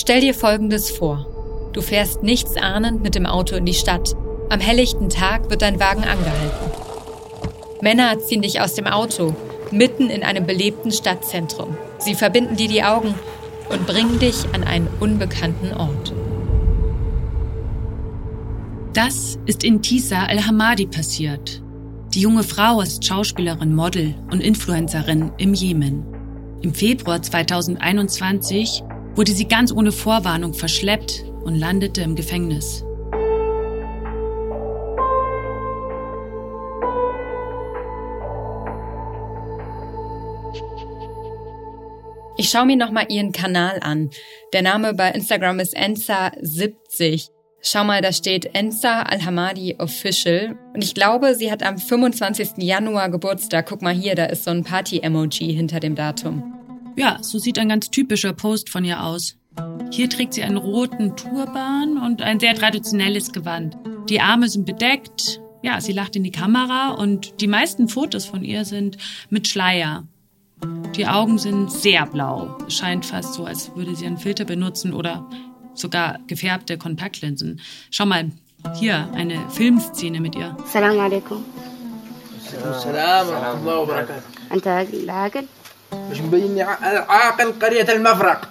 Stell 0.00 0.20
dir 0.20 0.32
Folgendes 0.32 0.90
vor. 0.90 1.26
Du 1.72 1.82
fährst 1.82 2.22
nichts 2.22 2.56
ahnend 2.56 3.02
mit 3.02 3.16
dem 3.16 3.26
Auto 3.26 3.56
in 3.56 3.66
die 3.66 3.74
Stadt. 3.74 4.14
Am 4.48 4.60
helllichten 4.60 5.08
Tag 5.08 5.50
wird 5.50 5.60
dein 5.60 5.80
Wagen 5.80 6.04
angehalten. 6.04 6.70
Männer 7.82 8.16
ziehen 8.20 8.42
dich 8.42 8.60
aus 8.60 8.74
dem 8.74 8.86
Auto, 8.86 9.34
mitten 9.72 10.08
in 10.08 10.22
einem 10.22 10.46
belebten 10.46 10.92
Stadtzentrum. 10.92 11.76
Sie 11.98 12.14
verbinden 12.14 12.54
dir 12.54 12.68
die 12.68 12.84
Augen 12.84 13.12
und 13.70 13.88
bringen 13.88 14.20
dich 14.20 14.36
an 14.52 14.62
einen 14.62 14.86
unbekannten 15.00 15.74
Ort. 15.74 16.14
Das 18.92 19.36
ist 19.46 19.64
in 19.64 19.82
Tisa 19.82 20.26
al-Hamadi 20.26 20.86
passiert. 20.86 21.60
Die 22.14 22.20
junge 22.20 22.44
Frau 22.44 22.80
ist 22.80 23.04
Schauspielerin, 23.04 23.74
Model 23.74 24.14
und 24.30 24.40
Influencerin 24.40 25.32
im 25.38 25.54
Jemen. 25.54 26.06
Im 26.62 26.72
Februar 26.72 27.20
2021 27.20 28.84
wurde 29.18 29.32
sie 29.32 29.48
ganz 29.48 29.72
ohne 29.72 29.90
Vorwarnung 29.90 30.54
verschleppt 30.54 31.24
und 31.42 31.56
landete 31.56 32.02
im 32.02 32.14
Gefängnis. 32.14 32.84
Ich 42.36 42.48
schaue 42.48 42.66
mir 42.66 42.76
nochmal 42.76 43.06
ihren 43.08 43.32
Kanal 43.32 43.80
an. 43.80 44.10
Der 44.52 44.62
Name 44.62 44.94
bei 44.94 45.10
Instagram 45.10 45.58
ist 45.58 45.76
Enza70. 45.76 47.30
Schau 47.60 47.82
mal, 47.82 48.00
da 48.00 48.12
steht 48.12 48.54
Enza 48.54 49.02
Al-Hamadi 49.02 49.74
Official. 49.80 50.56
Und 50.72 50.84
ich 50.84 50.94
glaube, 50.94 51.34
sie 51.34 51.50
hat 51.50 51.64
am 51.64 51.78
25. 51.78 52.50
Januar 52.58 53.10
Geburtstag. 53.10 53.66
Guck 53.68 53.82
mal 53.82 53.92
hier, 53.92 54.14
da 54.14 54.26
ist 54.26 54.44
so 54.44 54.52
ein 54.52 54.62
Party-Emoji 54.62 55.52
hinter 55.52 55.80
dem 55.80 55.96
Datum. 55.96 56.57
Ja, 56.98 57.18
so 57.22 57.38
sieht 57.38 57.60
ein 57.60 57.68
ganz 57.68 57.90
typischer 57.90 58.32
Post 58.32 58.70
von 58.70 58.84
ihr 58.84 59.04
aus. 59.04 59.36
Hier 59.92 60.10
trägt 60.10 60.34
sie 60.34 60.42
einen 60.42 60.56
roten 60.56 61.14
Turban 61.14 61.96
und 61.96 62.22
ein 62.22 62.40
sehr 62.40 62.56
traditionelles 62.56 63.32
Gewand. 63.32 63.76
Die 64.08 64.20
Arme 64.20 64.48
sind 64.48 64.66
bedeckt. 64.66 65.40
Ja, 65.62 65.80
sie 65.80 65.92
lacht 65.92 66.16
in 66.16 66.24
die 66.24 66.32
Kamera 66.32 66.90
und 66.90 67.40
die 67.40 67.46
meisten 67.46 67.88
Fotos 67.88 68.26
von 68.26 68.42
ihr 68.42 68.64
sind 68.64 68.98
mit 69.30 69.46
Schleier. 69.46 70.08
Die 70.96 71.06
Augen 71.06 71.38
sind 71.38 71.70
sehr 71.70 72.04
blau. 72.04 72.58
Scheint 72.68 73.06
fast 73.06 73.34
so, 73.34 73.44
als 73.44 73.76
würde 73.76 73.94
sie 73.94 74.06
einen 74.06 74.18
Filter 74.18 74.44
benutzen 74.44 74.92
oder 74.92 75.24
sogar 75.74 76.18
gefärbte 76.26 76.78
Kontaktlinsen. 76.78 77.60
Schau 77.92 78.06
mal, 78.06 78.32
hier 78.74 79.08
eine 79.14 79.48
Filmszene 79.50 80.20
mit 80.20 80.34
ihr. 80.34 80.56
Salam 80.66 80.98
alaikum. 80.98 81.44
Salam 82.82 83.30
alaikum. 83.30 85.48
مش 85.93 86.21
مبين 86.21 86.61
عاقل 86.61 87.51
قرية 87.61 87.91
المفرق 87.93 88.49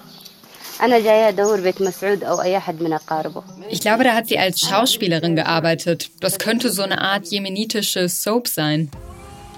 ich 3.70 3.80
glaube, 3.80 4.04
da 4.04 4.14
hat 4.14 4.26
sie 4.26 4.38
als 4.38 4.60
Schauspielerin 4.60 5.36
gearbeitet. 5.36 6.10
Das 6.18 6.38
könnte 6.38 6.70
so 6.70 6.82
eine 6.82 7.00
Art 7.00 7.26
jemenitische 7.28 8.08
Soap 8.08 8.48
sein. 8.48 8.90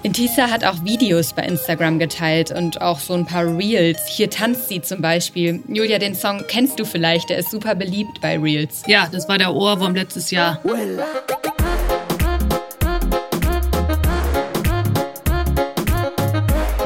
Intisa 0.02 0.50
hat 0.50 0.64
auch 0.64 0.84
Videos 0.84 1.32
bei 1.32 1.44
Instagram 1.44 1.98
geteilt 1.98 2.50
und 2.50 2.82
auch 2.82 2.98
so 2.98 3.14
ein 3.14 3.24
paar 3.24 3.46
Reels. 3.56 4.06
Hier 4.06 4.28
tanzt 4.28 4.68
sie 4.68 4.82
zum 4.82 5.00
Beispiel. 5.00 5.62
Julia, 5.66 5.98
den 5.98 6.14
Song 6.14 6.44
kennst 6.46 6.78
du 6.78 6.84
vielleicht, 6.84 7.30
der 7.30 7.38
ist 7.38 7.50
super 7.50 7.74
beliebt 7.74 8.20
bei 8.20 8.38
Reels. 8.38 8.82
Ja, 8.86 9.08
das 9.10 9.27
war 9.27 9.38
der 9.38 9.54
Ohrwurm 9.54 9.94
letztes 9.94 10.30
Jahr. 10.30 10.60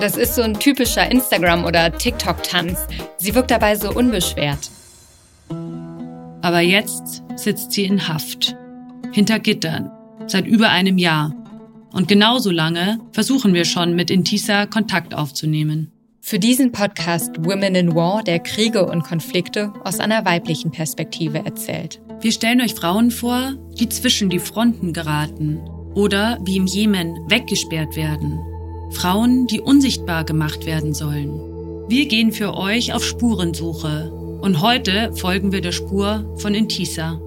Das 0.04 0.18
ist 0.18 0.36
so 0.36 0.42
ein 0.42 0.60
typischer 0.60 1.10
Instagram- 1.10 1.64
oder 1.64 1.98
TikTok-Tanz. 1.98 2.88
Sie 3.20 3.34
wirkt 3.36 3.52
dabei 3.52 3.78
so 3.78 3.90
unbeschwert. 3.90 4.70
Aber 6.42 6.60
jetzt 6.60 7.24
sitzt 7.38 7.72
sie 7.72 7.86
in 7.86 8.06
Haft. 8.10 8.54
Hinter 9.14 9.40
Gittern. 9.40 9.90
Seit 10.28 10.46
über 10.46 10.72
einem 10.72 10.98
Jahr. 10.98 11.34
Und 11.94 12.10
genauso 12.10 12.52
lange 12.52 13.00
versuchen 13.14 13.54
wir 13.54 13.64
schon, 13.64 13.96
mit 13.96 14.12
Intisa 14.12 14.66
Kontakt 14.66 15.16
aufzunehmen. 15.16 15.94
Für 16.20 16.38
diesen 16.38 16.74
Podcast 16.74 17.38
Women 17.40 17.74
in 17.74 17.96
War, 17.96 18.24
der 18.24 18.40
Kriege 18.40 18.86
und 18.86 19.04
Konflikte 19.04 19.72
aus 19.86 20.02
einer 20.02 20.26
weiblichen 20.26 20.72
Perspektive 20.72 21.46
erzählt. 21.46 22.02
Wir 22.20 22.34
stellen 22.34 22.60
euch 22.60 22.74
Frauen 22.74 23.10
vor, 23.10 23.54
die 23.80 23.88
zwischen 23.88 24.30
die 24.30 24.40
Fronten 24.40 24.92
geraten 24.92 25.60
oder 25.96 26.40
wie 26.44 26.58
im 26.58 26.66
Jemen 26.66 27.16
weggesperrt 27.30 27.96
werden. 27.96 28.42
Frauen, 28.94 29.48
die 29.48 29.60
unsichtbar 29.60 30.24
gemacht 30.24 30.66
werden 30.66 30.94
sollen. 30.94 31.40
Wir 31.90 32.08
gehen 32.08 32.32
für 32.32 32.56
euch 32.56 32.94
auf 32.94 33.04
Spurensuche 33.04 34.12
und 34.42 34.62
heute 34.62 35.14
folgen 35.14 35.52
wir 35.52 35.62
der 35.62 35.72
Spur 35.72 36.26
von 36.38 36.54
Intisa. 36.54 37.20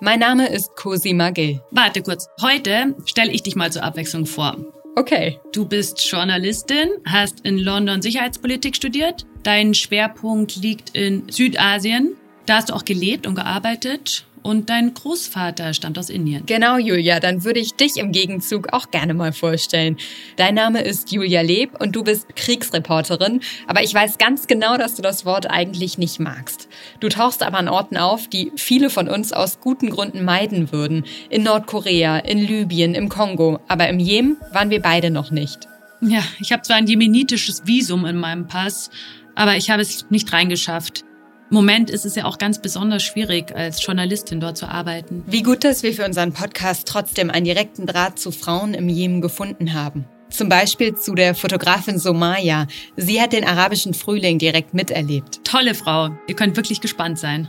Mein 0.00 0.20
Name 0.20 0.48
ist 0.48 0.76
Cosima 0.76 1.30
Gill. 1.30 1.60
Warte 1.72 2.02
kurz. 2.02 2.28
Heute 2.40 2.94
stelle 3.04 3.32
ich 3.32 3.42
dich 3.42 3.56
mal 3.56 3.72
zur 3.72 3.82
Abwechslung 3.82 4.26
vor. 4.26 4.56
Okay. 4.98 5.38
Du 5.52 5.64
bist 5.64 6.04
Journalistin, 6.10 6.88
hast 7.06 7.46
in 7.46 7.56
London 7.56 8.02
Sicherheitspolitik 8.02 8.74
studiert. 8.74 9.26
Dein 9.44 9.72
Schwerpunkt 9.72 10.56
liegt 10.56 10.90
in 10.96 11.28
Südasien. 11.28 12.16
Da 12.46 12.56
hast 12.56 12.70
du 12.70 12.74
auch 12.74 12.84
gelebt 12.84 13.28
und 13.28 13.36
gearbeitet 13.36 14.26
und 14.48 14.70
dein 14.70 14.94
Großvater 14.94 15.74
stammt 15.74 15.98
aus 15.98 16.08
Indien. 16.08 16.46
Genau, 16.46 16.78
Julia. 16.78 17.20
Dann 17.20 17.44
würde 17.44 17.60
ich 17.60 17.74
dich 17.74 17.98
im 17.98 18.12
Gegenzug 18.12 18.72
auch 18.72 18.90
gerne 18.90 19.12
mal 19.12 19.32
vorstellen. 19.32 19.98
Dein 20.36 20.54
Name 20.54 20.80
ist 20.80 21.12
Julia 21.12 21.42
Leb 21.42 21.78
und 21.82 21.94
du 21.94 22.02
bist 22.02 22.34
Kriegsreporterin. 22.34 23.40
Aber 23.66 23.82
ich 23.82 23.92
weiß 23.92 24.16
ganz 24.16 24.46
genau, 24.46 24.78
dass 24.78 24.94
du 24.94 25.02
das 25.02 25.26
Wort 25.26 25.50
eigentlich 25.50 25.98
nicht 25.98 26.18
magst. 26.18 26.68
Du 27.00 27.10
tauchst 27.10 27.42
aber 27.42 27.58
an 27.58 27.68
Orten 27.68 27.98
auf, 27.98 28.26
die 28.26 28.50
viele 28.56 28.88
von 28.88 29.06
uns 29.06 29.34
aus 29.34 29.60
guten 29.60 29.90
Gründen 29.90 30.24
meiden 30.24 30.72
würden. 30.72 31.04
In 31.28 31.42
Nordkorea, 31.42 32.16
in 32.16 32.38
Libyen, 32.38 32.94
im 32.94 33.10
Kongo. 33.10 33.60
Aber 33.68 33.86
im 33.90 33.98
Jemen 33.98 34.38
waren 34.52 34.70
wir 34.70 34.80
beide 34.80 35.10
noch 35.10 35.30
nicht. 35.30 35.68
Ja, 36.00 36.22
ich 36.40 36.52
habe 36.52 36.62
zwar 36.62 36.76
ein 36.76 36.86
jemenitisches 36.86 37.66
Visum 37.66 38.06
in 38.06 38.16
meinem 38.16 38.46
Pass, 38.46 38.88
aber 39.34 39.56
ich 39.56 39.68
habe 39.68 39.82
es 39.82 40.06
nicht 40.08 40.32
reingeschafft. 40.32 41.04
Moment 41.50 41.88
ist 41.88 42.04
es 42.04 42.14
ja 42.14 42.26
auch 42.26 42.36
ganz 42.36 42.60
besonders 42.60 43.02
schwierig, 43.02 43.54
als 43.56 43.84
Journalistin 43.84 44.38
dort 44.38 44.58
zu 44.58 44.68
arbeiten. 44.68 45.24
Wie 45.26 45.42
gut, 45.42 45.64
dass 45.64 45.82
wir 45.82 45.94
für 45.94 46.04
unseren 46.04 46.32
Podcast 46.32 46.86
trotzdem 46.86 47.30
einen 47.30 47.46
direkten 47.46 47.86
Draht 47.86 48.18
zu 48.18 48.32
Frauen 48.32 48.74
im 48.74 48.88
Jemen 48.88 49.20
gefunden 49.22 49.72
haben. 49.72 50.04
Zum 50.30 50.50
Beispiel 50.50 50.94
zu 50.94 51.14
der 51.14 51.34
Fotografin 51.34 51.98
Somaya. 51.98 52.66
Sie 52.96 53.20
hat 53.20 53.32
den 53.32 53.44
arabischen 53.44 53.94
Frühling 53.94 54.38
direkt 54.38 54.74
miterlebt. 54.74 55.42
Tolle 55.44 55.74
Frau. 55.74 56.10
Ihr 56.26 56.36
könnt 56.36 56.56
wirklich 56.56 56.82
gespannt 56.82 57.18
sein. 57.18 57.48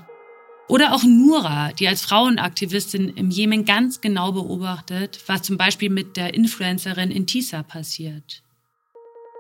Oder 0.70 0.94
auch 0.94 1.04
Nura, 1.04 1.74
die 1.74 1.88
als 1.88 2.02
Frauenaktivistin 2.04 3.10
im 3.10 3.32
Jemen 3.32 3.66
ganz 3.66 4.02
genau 4.02 4.32
beobachtet, 4.32 5.20
was 5.26 5.42
zum 5.42 5.58
Beispiel 5.58 5.90
mit 5.90 6.16
der 6.16 6.36
Influencerin 6.36 7.12
Intisa 7.12 7.64
passiert. 7.64 8.44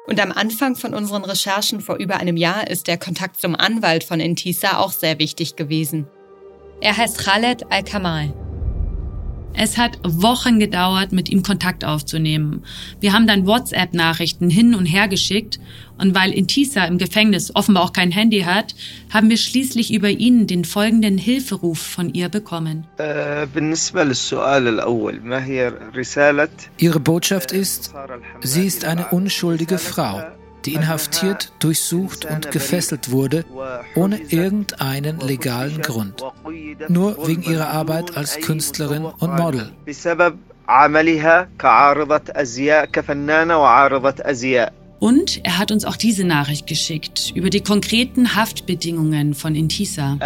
Und 0.09 0.19
am 0.19 0.31
Anfang 0.31 0.75
von 0.75 0.95
unseren 0.95 1.23
Recherchen 1.23 1.81
vor 1.81 1.97
über 1.97 2.17
einem 2.17 2.35
Jahr 2.35 2.67
ist 2.67 2.87
der 2.87 2.97
Kontakt 2.97 3.39
zum 3.39 3.55
Anwalt 3.55 4.03
von 4.03 4.19
Intisa 4.19 4.79
auch 4.79 4.91
sehr 4.91 5.19
wichtig 5.19 5.55
gewesen. 5.55 6.07
Er 6.81 6.97
heißt 6.97 7.19
Khaled 7.19 7.71
Al-Kamal. 7.71 8.33
Es 9.53 9.77
hat 9.77 9.99
Wochen 10.03 10.59
gedauert, 10.59 11.11
mit 11.11 11.29
ihm 11.29 11.43
Kontakt 11.43 11.83
aufzunehmen. 11.83 12.63
Wir 12.99 13.13
haben 13.13 13.27
dann 13.27 13.45
WhatsApp-Nachrichten 13.45 14.49
hin 14.49 14.75
und 14.75 14.85
her 14.85 15.07
geschickt 15.07 15.59
und 15.97 16.15
weil 16.15 16.31
Intisa 16.31 16.85
im 16.85 16.97
Gefängnis 16.97 17.53
offenbar 17.55 17.83
auch 17.83 17.93
kein 17.93 18.11
Handy 18.11 18.41
hat, 18.41 18.73
haben 19.09 19.29
wir 19.29 19.37
schließlich 19.37 19.93
über 19.93 20.09
ihn 20.09 20.47
den 20.47 20.63
folgenden 20.63 21.17
Hilferuf 21.17 21.79
von 21.79 22.13
ihr 22.13 22.29
bekommen. 22.29 22.87
Äh, 22.97 23.47
Ihre 26.77 26.99
Botschaft 26.99 27.51
ist, 27.51 27.93
sie 28.41 28.65
ist 28.65 28.85
eine 28.85 29.07
unschuldige 29.07 29.77
Frau 29.77 30.23
die 30.65 30.73
inhaftiert, 30.73 31.51
durchsucht 31.59 32.25
und 32.25 32.51
gefesselt 32.51 33.11
wurde, 33.11 33.45
ohne 33.95 34.17
irgendeinen 34.17 35.19
legalen 35.19 35.81
Grund. 35.81 36.23
Nur 36.87 37.27
wegen 37.27 37.43
ihrer 37.43 37.69
Arbeit 37.69 38.17
als 38.17 38.39
Künstlerin 38.41 39.05
und 39.05 39.35
Model. 39.35 39.71
Und 44.99 45.45
er 45.45 45.57
hat 45.57 45.71
uns 45.71 45.85
auch 45.85 45.95
diese 45.95 46.25
Nachricht 46.25 46.67
geschickt 46.67 47.31
über 47.33 47.49
die 47.49 47.61
konkreten 47.61 48.35
Haftbedingungen 48.35 49.33
von 49.33 49.55
Intisa. 49.55 50.17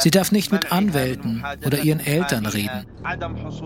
Sie 0.00 0.10
darf 0.10 0.32
nicht 0.32 0.52
mit 0.52 0.72
Anwälten 0.72 1.44
oder 1.64 1.82
ihren 1.82 2.00
Eltern 2.00 2.46
reden, 2.46 2.86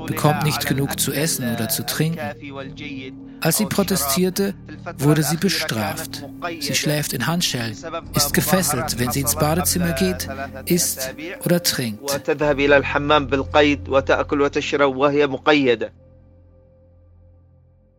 bekommt 0.07 0.45
nicht 0.45 0.67
genug 0.67 0.99
zu 0.99 1.13
essen 1.13 1.53
oder 1.55 1.69
zu 1.69 1.85
trinken. 1.85 2.21
Als 3.41 3.57
sie 3.57 3.67
protestierte, 3.67 4.55
wurde 4.99 5.23
sie 5.25 5.37
bestraft. 5.37 6.25
Sie 6.61 6.75
schläft 6.75 7.13
in 7.13 7.27
Handschellen, 7.27 7.77
ist 8.15 8.35
gefesselt, 8.35 8.99
wenn 8.99 9.11
sie 9.11 9.21
ins 9.21 9.35
Badezimmer 9.35 9.93
geht, 9.93 10.29
isst 10.67 11.15
oder 11.45 11.63
trinkt. 11.63 12.01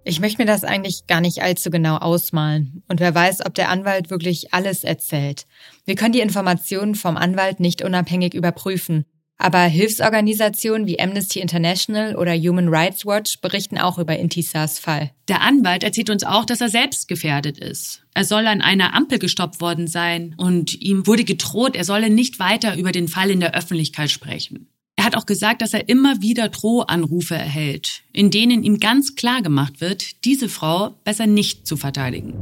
Ich 0.06 0.20
möchte 0.20 0.42
mir 0.42 0.46
das 0.46 0.64
eigentlich 0.64 1.08
gar 1.08 1.22
nicht 1.22 1.42
allzu 1.42 1.70
genau 1.70 1.98
ausmalen. 1.98 2.84
Und 2.90 3.00
wer 3.00 3.16
weiß, 3.16 3.46
ob 3.46 3.56
der 3.56 3.70
Anwalt 3.70 4.10
wirklich 4.10 4.54
alles 4.54 4.84
erzählt. 4.84 5.46
Wir 5.86 5.96
können 5.96 6.14
die 6.14 6.20
Informationen 6.20 6.96
vom 6.96 7.16
Anwalt 7.16 7.60
nicht 7.60 7.84
unabhängig 7.84 8.34
überprüfen. 8.34 9.06
Aber 9.38 9.60
Hilfsorganisationen 9.60 10.88
wie 10.88 11.00
Amnesty 11.00 11.40
International 11.40 12.16
oder 12.16 12.34
Human 12.36 12.70
Rights 12.70 13.06
Watch 13.06 13.42
berichten 13.42 13.78
auch 13.78 13.98
über 13.98 14.18
Intisars 14.18 14.80
Fall. 14.80 15.12
Der 15.28 15.42
Anwalt 15.42 15.84
erzählt 15.84 16.10
uns 16.10 16.24
auch, 16.24 16.46
dass 16.46 16.62
er 16.62 16.70
selbst 16.70 17.08
gefährdet 17.08 17.58
ist. 17.58 18.04
Er 18.14 18.26
soll 18.26 18.46
an 18.48 18.62
einer 18.62 18.94
Ampel 18.94 19.20
gestoppt 19.20 19.60
worden 19.60 19.88
sein 19.88 20.36
und 20.38 20.80
ihm 20.80 21.08
wurde 21.08 21.24
gedroht, 21.24 21.76
er 21.76 21.84
solle 21.84 22.10
nicht 22.10 22.40
weiter 22.40 22.78
über 22.78 22.92
den 22.92 23.08
Fall 23.08 23.32
in 23.32 23.40
der 23.40 23.56
Öffentlichkeit 23.56 24.12
sprechen. 24.12 24.70
Er 24.96 25.06
hat 25.06 25.18
auch 25.18 25.26
gesagt, 25.26 25.62
dass 25.62 25.74
er 25.74 25.90
immer 25.90 26.22
wieder 26.22 26.50
Drohanrufe 26.50 27.36
erhält, 27.36 28.04
in 28.14 28.30
denen 28.30 28.64
ihm 28.64 28.80
ganz 28.80 29.16
klar 29.16 29.42
gemacht 29.42 29.82
wird, 29.82 30.24
diese 30.24 30.50
Frau 30.50 30.92
besser 31.04 31.28
nicht 31.28 31.68
zu 31.68 31.78
verteidigen. 31.78 32.34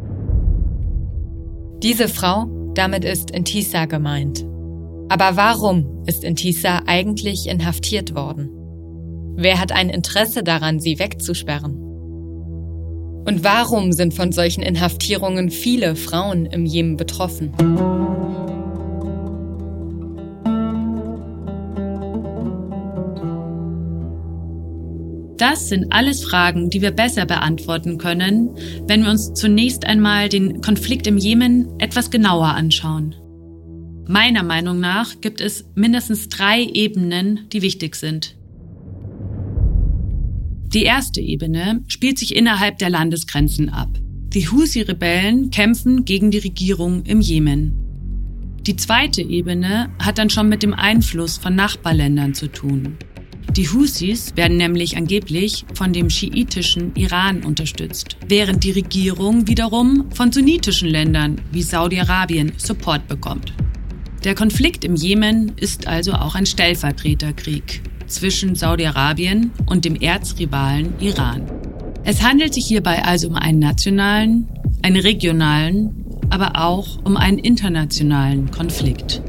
Diese 1.82 2.08
Frau, 2.08 2.72
damit 2.76 3.06
ist 3.06 3.32
Intisa 3.32 3.86
gemeint. 3.86 4.46
Aber 5.10 5.36
warum 5.36 6.04
ist 6.06 6.24
Intisa 6.24 6.84
eigentlich 6.86 7.48
inhaftiert 7.48 8.16
worden? 8.16 8.50
Wer 9.36 9.60
hat 9.60 9.72
ein 9.72 9.90
Interesse 9.90 10.44
daran, 10.44 10.80
sie 10.80 11.00
wegzusperren? 11.00 11.74
Und 13.26 13.44
warum 13.44 13.92
sind 13.92 14.14
von 14.14 14.32
solchen 14.32 14.62
Inhaftierungen 14.62 15.50
viele 15.52 15.96
Frauen 15.96 16.46
im 16.46 16.66
Jemen 16.66 16.98
betroffen? 16.98 17.52
Das 25.42 25.70
sind 25.70 25.92
alles 25.92 26.24
Fragen, 26.24 26.70
die 26.70 26.84
wir 26.84 26.92
besser 26.92 27.26
beantworten 27.26 27.98
können, 27.98 28.52
wenn 28.86 29.02
wir 29.02 29.10
uns 29.10 29.34
zunächst 29.34 29.88
einmal 29.88 30.30
den 30.30 30.62
Konflikt 30.62 31.08
im 31.08 31.18
Jemen 31.18 31.68
etwas 31.80 32.12
genauer 32.12 32.50
anschauen. 32.50 33.16
Meiner 34.08 34.44
Meinung 34.44 34.80
nach 34.80 35.20
gibt 35.20 35.42
es 35.42 35.66
mindestens 35.74 36.30
drei 36.30 36.62
Ebenen, 36.62 37.50
die 37.52 37.64
wichtig 37.64 37.96
sind. 37.96 38.38
Die 40.76 40.84
erste 40.84 41.22
Ebene 41.22 41.84
spielt 41.88 42.20
sich 42.20 42.36
innerhalb 42.36 42.78
der 42.78 42.92
Landesgrenzen 42.92 43.70
ab. 43.70 43.98
Die 44.36 44.48
Husi-Rebellen 44.48 45.50
kämpfen 45.50 46.06
gegen 46.06 46.30
die 46.30 46.38
Regierung 46.38 47.02
im 47.06 47.20
Jemen. 47.20 47.74
Die 48.68 48.76
zweite 48.76 49.24
Ebene 49.24 49.90
hat 49.98 50.20
dann 50.20 50.30
schon 50.30 50.50
mit 50.50 50.62
dem 50.62 50.76
Einfluss 50.76 51.40
von 51.40 51.56
Nachbarländern 51.56 52.36
zu 52.36 52.46
tun. 52.46 53.00
Die 53.58 53.68
Husis 53.68 54.38
werden 54.38 54.56
nämlich 54.56 54.96
angeblich 54.96 55.66
von 55.74 55.92
dem 55.92 56.10
schiitischen 56.10 56.96
Iran 56.96 57.44
unterstützt, 57.44 58.16
während 58.26 58.64
die 58.64 58.72
Regierung 58.72 59.46
wiederum 59.46 60.10
von 60.14 60.32
sunnitischen 60.32 60.88
Ländern 60.88 61.42
wie 61.52 61.62
Saudi-Arabien 61.62 62.54
Support 62.56 63.10
bekommt. 63.10 63.54
Der 64.24 64.36
Konflikt 64.36 64.86
im 64.86 64.96
Jemen 64.96 65.52
ist 65.58 65.88
also 65.88 66.14
auch 66.14 66.36
ein 66.36 66.46
Stellvertreterkrieg 66.46 67.82
zwischen 68.08 68.56
Saudi-Arabien 68.56 69.52
und 69.66 69.84
dem 69.84 69.96
Erzrivalen 69.96 70.94
Iran. 71.02 71.44
Es 72.06 72.24
handelt 72.24 72.54
sich 72.54 72.66
hierbei 72.66 73.04
also 73.04 73.28
um 73.28 73.36
einen 73.36 73.60
nationalen, 73.60 74.48
einen 74.82 75.02
regionalen, 75.02 76.06
aber 76.30 76.56
auch 76.56 77.04
um 77.04 77.18
einen 77.18 77.38
internationalen 77.38 78.50
Konflikt. 78.50 79.22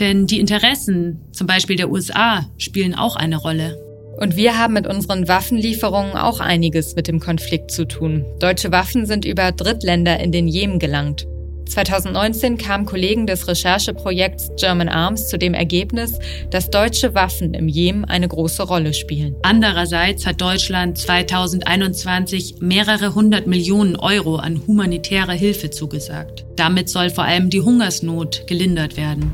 Denn 0.00 0.26
die 0.26 0.40
Interessen, 0.40 1.20
zum 1.32 1.46
Beispiel 1.46 1.76
der 1.76 1.90
USA, 1.90 2.46
spielen 2.58 2.94
auch 2.94 3.16
eine 3.16 3.36
Rolle. 3.36 3.78
Und 4.18 4.36
wir 4.36 4.58
haben 4.58 4.74
mit 4.74 4.86
unseren 4.86 5.26
Waffenlieferungen 5.28 6.16
auch 6.16 6.40
einiges 6.40 6.94
mit 6.94 7.08
dem 7.08 7.20
Konflikt 7.20 7.70
zu 7.70 7.86
tun. 7.86 8.24
Deutsche 8.38 8.70
Waffen 8.70 9.06
sind 9.06 9.24
über 9.24 9.52
Drittländer 9.52 10.20
in 10.20 10.30
den 10.30 10.46
Jemen 10.46 10.78
gelangt. 10.78 11.26
2019 11.66 12.58
kamen 12.58 12.84
Kollegen 12.84 13.26
des 13.26 13.48
Rechercheprojekts 13.48 14.50
German 14.56 14.88
Arms 14.88 15.28
zu 15.28 15.38
dem 15.38 15.54
Ergebnis, 15.54 16.18
dass 16.50 16.70
deutsche 16.70 17.14
Waffen 17.14 17.54
im 17.54 17.68
Jemen 17.68 18.04
eine 18.04 18.28
große 18.28 18.62
Rolle 18.62 18.94
spielen. 18.94 19.34
Andererseits 19.42 20.26
hat 20.26 20.40
Deutschland 20.40 20.98
2021 20.98 22.56
mehrere 22.60 23.14
hundert 23.14 23.46
Millionen 23.46 23.96
Euro 23.96 24.36
an 24.36 24.60
humanitäre 24.66 25.32
Hilfe 25.32 25.70
zugesagt. 25.70 26.44
Damit 26.56 26.88
soll 26.88 27.10
vor 27.10 27.24
allem 27.24 27.50
die 27.50 27.62
Hungersnot 27.62 28.46
gelindert 28.46 28.96
werden. 28.96 29.32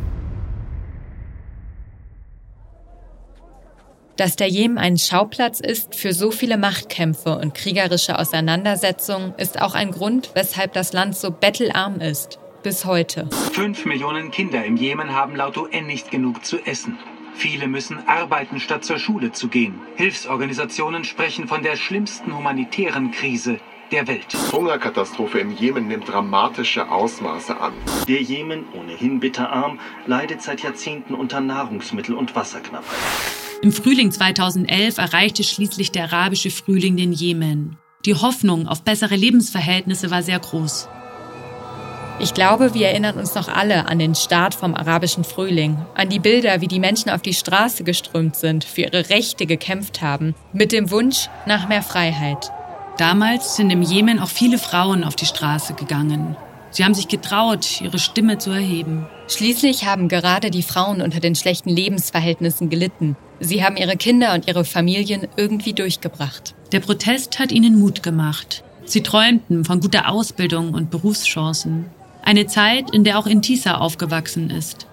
Dass 4.20 4.36
der 4.36 4.48
Jemen 4.48 4.76
ein 4.76 4.98
Schauplatz 4.98 5.60
ist 5.60 5.94
für 5.94 6.12
so 6.12 6.30
viele 6.30 6.58
Machtkämpfe 6.58 7.38
und 7.38 7.54
kriegerische 7.54 8.18
Auseinandersetzungen, 8.18 9.32
ist 9.38 9.62
auch 9.62 9.74
ein 9.74 9.92
Grund, 9.92 10.32
weshalb 10.34 10.74
das 10.74 10.92
Land 10.92 11.16
so 11.16 11.30
bettelarm 11.30 12.02
ist. 12.02 12.38
Bis 12.62 12.84
heute. 12.84 13.30
Fünf 13.54 13.86
Millionen 13.86 14.30
Kinder 14.30 14.62
im 14.62 14.76
Jemen 14.76 15.14
haben 15.14 15.36
laut 15.36 15.56
UN 15.56 15.86
nicht 15.86 16.10
genug 16.10 16.44
zu 16.44 16.58
essen. 16.66 16.98
Viele 17.32 17.66
müssen 17.66 18.06
arbeiten, 18.06 18.60
statt 18.60 18.84
zur 18.84 18.98
Schule 18.98 19.32
zu 19.32 19.48
gehen. 19.48 19.80
Hilfsorganisationen 19.96 21.04
sprechen 21.04 21.48
von 21.48 21.62
der 21.62 21.76
schlimmsten 21.76 22.36
humanitären 22.36 23.12
Krise 23.12 23.58
der 23.90 24.06
Welt. 24.06 24.36
Hungerkatastrophe 24.52 25.38
im 25.38 25.50
Jemen 25.50 25.88
nimmt 25.88 26.06
dramatische 26.06 26.90
Ausmaße 26.90 27.58
an. 27.58 27.72
Der 28.06 28.20
Jemen, 28.20 28.66
ohnehin 28.74 29.18
bitterarm, 29.18 29.80
leidet 30.06 30.42
seit 30.42 30.60
Jahrzehnten 30.60 31.14
unter 31.14 31.40
Nahrungsmittel- 31.40 32.14
und 32.14 32.36
Wasserknappheit. 32.36 33.39
Im 33.62 33.72
Frühling 33.72 34.10
2011 34.10 34.96
erreichte 34.96 35.44
schließlich 35.44 35.92
der 35.92 36.04
arabische 36.04 36.50
Frühling 36.50 36.96
den 36.96 37.12
Jemen. 37.12 37.76
Die 38.06 38.14
Hoffnung 38.14 38.66
auf 38.66 38.82
bessere 38.84 39.16
Lebensverhältnisse 39.16 40.10
war 40.10 40.22
sehr 40.22 40.38
groß. 40.38 40.88
Ich 42.20 42.32
glaube, 42.32 42.72
wir 42.72 42.88
erinnern 42.88 43.18
uns 43.18 43.34
noch 43.34 43.48
alle 43.48 43.86
an 43.86 43.98
den 43.98 44.14
Start 44.14 44.54
vom 44.54 44.74
arabischen 44.74 45.24
Frühling, 45.24 45.76
an 45.94 46.08
die 46.08 46.18
Bilder, 46.18 46.62
wie 46.62 46.68
die 46.68 46.80
Menschen 46.80 47.10
auf 47.10 47.20
die 47.20 47.34
Straße 47.34 47.84
geströmt 47.84 48.34
sind, 48.36 48.64
für 48.64 48.82
ihre 48.82 49.10
Rechte 49.10 49.44
gekämpft 49.44 50.00
haben, 50.00 50.34
mit 50.54 50.72
dem 50.72 50.90
Wunsch 50.90 51.28
nach 51.44 51.68
mehr 51.68 51.82
Freiheit. 51.82 52.50
Damals 52.96 53.56
sind 53.56 53.68
im 53.68 53.82
Jemen 53.82 54.20
auch 54.20 54.30
viele 54.30 54.56
Frauen 54.56 55.04
auf 55.04 55.16
die 55.16 55.26
Straße 55.26 55.74
gegangen. 55.74 56.34
Sie 56.70 56.82
haben 56.82 56.94
sich 56.94 57.08
getraut, 57.08 57.82
ihre 57.82 57.98
Stimme 57.98 58.38
zu 58.38 58.52
erheben. 58.52 59.06
Schließlich 59.28 59.84
haben 59.84 60.08
gerade 60.08 60.50
die 60.50 60.62
Frauen 60.62 61.02
unter 61.02 61.20
den 61.20 61.34
schlechten 61.34 61.68
Lebensverhältnissen 61.68 62.70
gelitten. 62.70 63.16
Sie 63.40 63.64
haben 63.64 63.76
ihre 63.76 63.96
Kinder 63.96 64.34
und 64.34 64.46
ihre 64.46 64.64
Familien 64.64 65.26
irgendwie 65.36 65.72
durchgebracht. 65.72 66.54
Der 66.72 66.80
Protest 66.80 67.38
hat 67.38 67.50
ihnen 67.50 67.80
Mut 67.80 68.02
gemacht. 68.02 68.62
Sie 68.84 69.02
träumten 69.02 69.64
von 69.64 69.80
guter 69.80 70.08
Ausbildung 70.10 70.74
und 70.74 70.90
Berufschancen. 70.90 71.86
Eine 72.22 72.46
Zeit, 72.46 72.90
in 72.90 73.02
der 73.02 73.18
auch 73.18 73.26
Intisa 73.26 73.78
aufgewachsen 73.78 74.50
ist. 74.50 74.86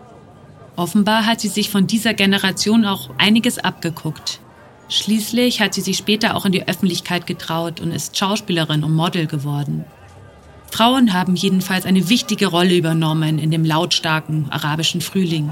Offenbar 0.77 1.25
hat 1.25 1.41
sie 1.41 1.49
sich 1.49 1.69
von 1.69 1.87
dieser 1.87 2.13
Generation 2.13 2.85
auch 2.85 3.09
einiges 3.17 3.57
abgeguckt. 3.57 4.39
Schließlich 4.89 5.59
hat 5.59 5.73
sie 5.73 5.81
sich 5.81 5.97
später 5.97 6.35
auch 6.35 6.45
in 6.45 6.53
die 6.53 6.67
Öffentlichkeit 6.67 7.27
getraut 7.27 7.81
und 7.81 7.91
ist 7.91 8.17
Schauspielerin 8.17 8.83
und 8.83 8.93
Model 8.93 9.27
geworden. 9.27 9.83
Frauen 10.71 11.13
haben 11.13 11.35
jedenfalls 11.35 11.85
eine 11.85 12.07
wichtige 12.09 12.47
Rolle 12.47 12.75
übernommen 12.75 13.39
in 13.39 13.51
dem 13.51 13.65
lautstarken 13.65 14.49
arabischen 14.51 15.01
Frühling. 15.01 15.51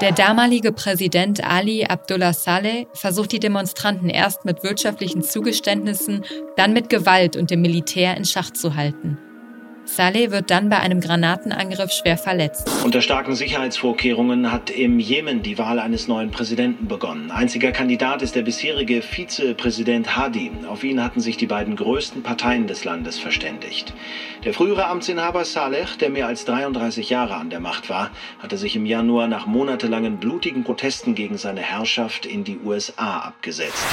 Der 0.00 0.12
damalige 0.12 0.72
Präsident 0.72 1.44
Ali 1.44 1.84
Abdullah 1.84 2.32
Saleh 2.32 2.86
versucht 2.94 3.32
die 3.32 3.38
Demonstranten 3.38 4.08
erst 4.08 4.46
mit 4.46 4.62
wirtschaftlichen 4.62 5.22
Zugeständnissen, 5.22 6.24
dann 6.56 6.72
mit 6.72 6.88
Gewalt 6.88 7.36
und 7.36 7.50
dem 7.50 7.60
Militär 7.60 8.16
in 8.16 8.24
Schach 8.24 8.50
zu 8.50 8.76
halten. 8.76 9.18
Saleh 9.92 10.30
wird 10.30 10.52
dann 10.52 10.68
bei 10.68 10.78
einem 10.78 11.00
Granatenangriff 11.00 11.90
schwer 11.90 12.16
verletzt. 12.16 12.70
Unter 12.84 13.02
starken 13.02 13.34
Sicherheitsvorkehrungen 13.34 14.52
hat 14.52 14.70
im 14.70 15.00
Jemen 15.00 15.42
die 15.42 15.58
Wahl 15.58 15.80
eines 15.80 16.06
neuen 16.06 16.30
Präsidenten 16.30 16.86
begonnen. 16.86 17.32
Einziger 17.32 17.72
Kandidat 17.72 18.22
ist 18.22 18.36
der 18.36 18.42
bisherige 18.42 19.02
Vizepräsident 19.02 20.16
Hadi. 20.16 20.52
Auf 20.68 20.84
ihn 20.84 21.02
hatten 21.02 21.18
sich 21.18 21.38
die 21.38 21.48
beiden 21.48 21.74
größten 21.74 22.22
Parteien 22.22 22.68
des 22.68 22.84
Landes 22.84 23.18
verständigt. 23.18 23.92
Der 24.44 24.54
frühere 24.54 24.86
Amtsinhaber 24.86 25.44
Saleh, 25.44 25.86
der 25.98 26.10
mehr 26.10 26.28
als 26.28 26.44
33 26.44 27.10
Jahre 27.10 27.34
an 27.34 27.50
der 27.50 27.60
Macht 27.60 27.90
war, 27.90 28.12
hatte 28.38 28.58
sich 28.58 28.76
im 28.76 28.86
Januar 28.86 29.26
nach 29.26 29.46
monatelangen 29.46 30.18
blutigen 30.18 30.62
Protesten 30.62 31.16
gegen 31.16 31.36
seine 31.36 31.62
Herrschaft 31.62 32.26
in 32.26 32.44
die 32.44 32.58
USA 32.64 33.18
abgesetzt. 33.18 33.84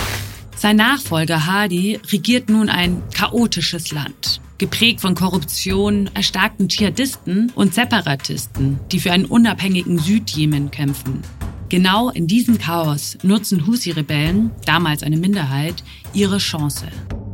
Sein 0.56 0.76
Nachfolger 0.76 1.48
Hadi 1.48 2.00
regiert 2.12 2.50
nun 2.50 2.70
ein 2.70 3.02
chaotisches 3.16 3.92
Land 3.92 4.42
geprägt 4.58 5.02
von 5.02 5.16
Korruption, 5.16 6.10
erstarkten 6.14 6.68
Dschihadisten 6.68 7.52
und 7.56 7.74
Separatisten, 7.74 8.80
die 8.92 9.00
für 9.00 9.12
einen 9.12 9.26
unabhängigen 9.26 10.00
Südjemen 10.00 10.72
kämpfen. 10.72 11.22
Genau 11.70 12.10
in 12.10 12.28
diesem 12.28 12.58
Chaos 12.58 13.18
nutzen 13.24 13.68
Husi-Rebellen, 13.68 14.52
damals 14.66 15.04
eine 15.04 15.18
Minderheit, 15.18 15.84
ihre 16.14 16.38
Chance. 16.38 16.88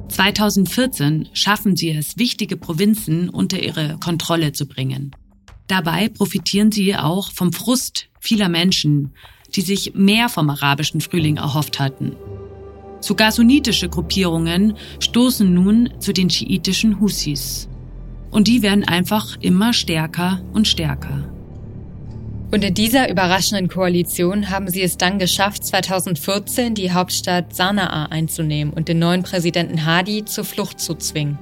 2014 0.10 1.30
schaffen 1.34 1.76
sie 1.76 1.92
es, 1.92 2.18
wichtige 2.18 2.58
Provinzen 2.58 3.30
unter 3.30 3.62
ihre 3.62 3.98
Kontrolle 4.00 4.52
zu 4.52 4.68
bringen. 4.68 5.12
Dabei 5.68 6.10
profitieren 6.10 6.72
sie 6.72 6.96
auch 6.96 7.32
vom 7.32 7.54
Frust 7.54 8.10
vieler 8.20 8.50
Menschen, 8.50 9.14
die 9.56 9.62
sich 9.62 9.94
mehr 9.96 10.30
vom 10.30 10.50
arabischen 10.50 11.02
Frühling 11.02 11.38
erhofft 11.38 11.80
hatten. 11.80 12.16
Sogar 13.04 13.34
sunnitische 13.34 13.90
Gruppierungen 13.90 14.76
stoßen 15.02 15.54
nun 15.54 15.90
zu 16.00 16.14
den 16.14 16.30
schiitischen 16.30 17.02
Husis. 17.02 17.68
Und 18.32 18.48
die 18.48 18.62
werden 18.62 18.86
einfach 18.86 19.36
immer 19.42 19.74
stärker 19.74 20.42
und 20.54 20.70
stärker. 20.70 21.30
Und 22.50 22.64
in 22.64 22.74
dieser 22.74 23.12
überraschenden 23.12 23.68
Koalition 23.68 24.50
haben 24.50 24.70
sie 24.70 24.82
es 24.82 24.96
dann 24.96 25.20
geschafft, 25.20 25.66
2014 25.66 26.76
die 26.76 26.94
Hauptstadt 26.94 27.54
Sanaa 27.54 28.06
einzunehmen 28.06 28.74
und 28.74 28.88
den 28.88 29.00
neuen 29.00 29.24
Präsidenten 29.24 29.86
Hadi 29.86 30.24
zur 30.24 30.46
Flucht 30.46 30.80
zu 30.80 30.96
zwingen. 30.96 31.38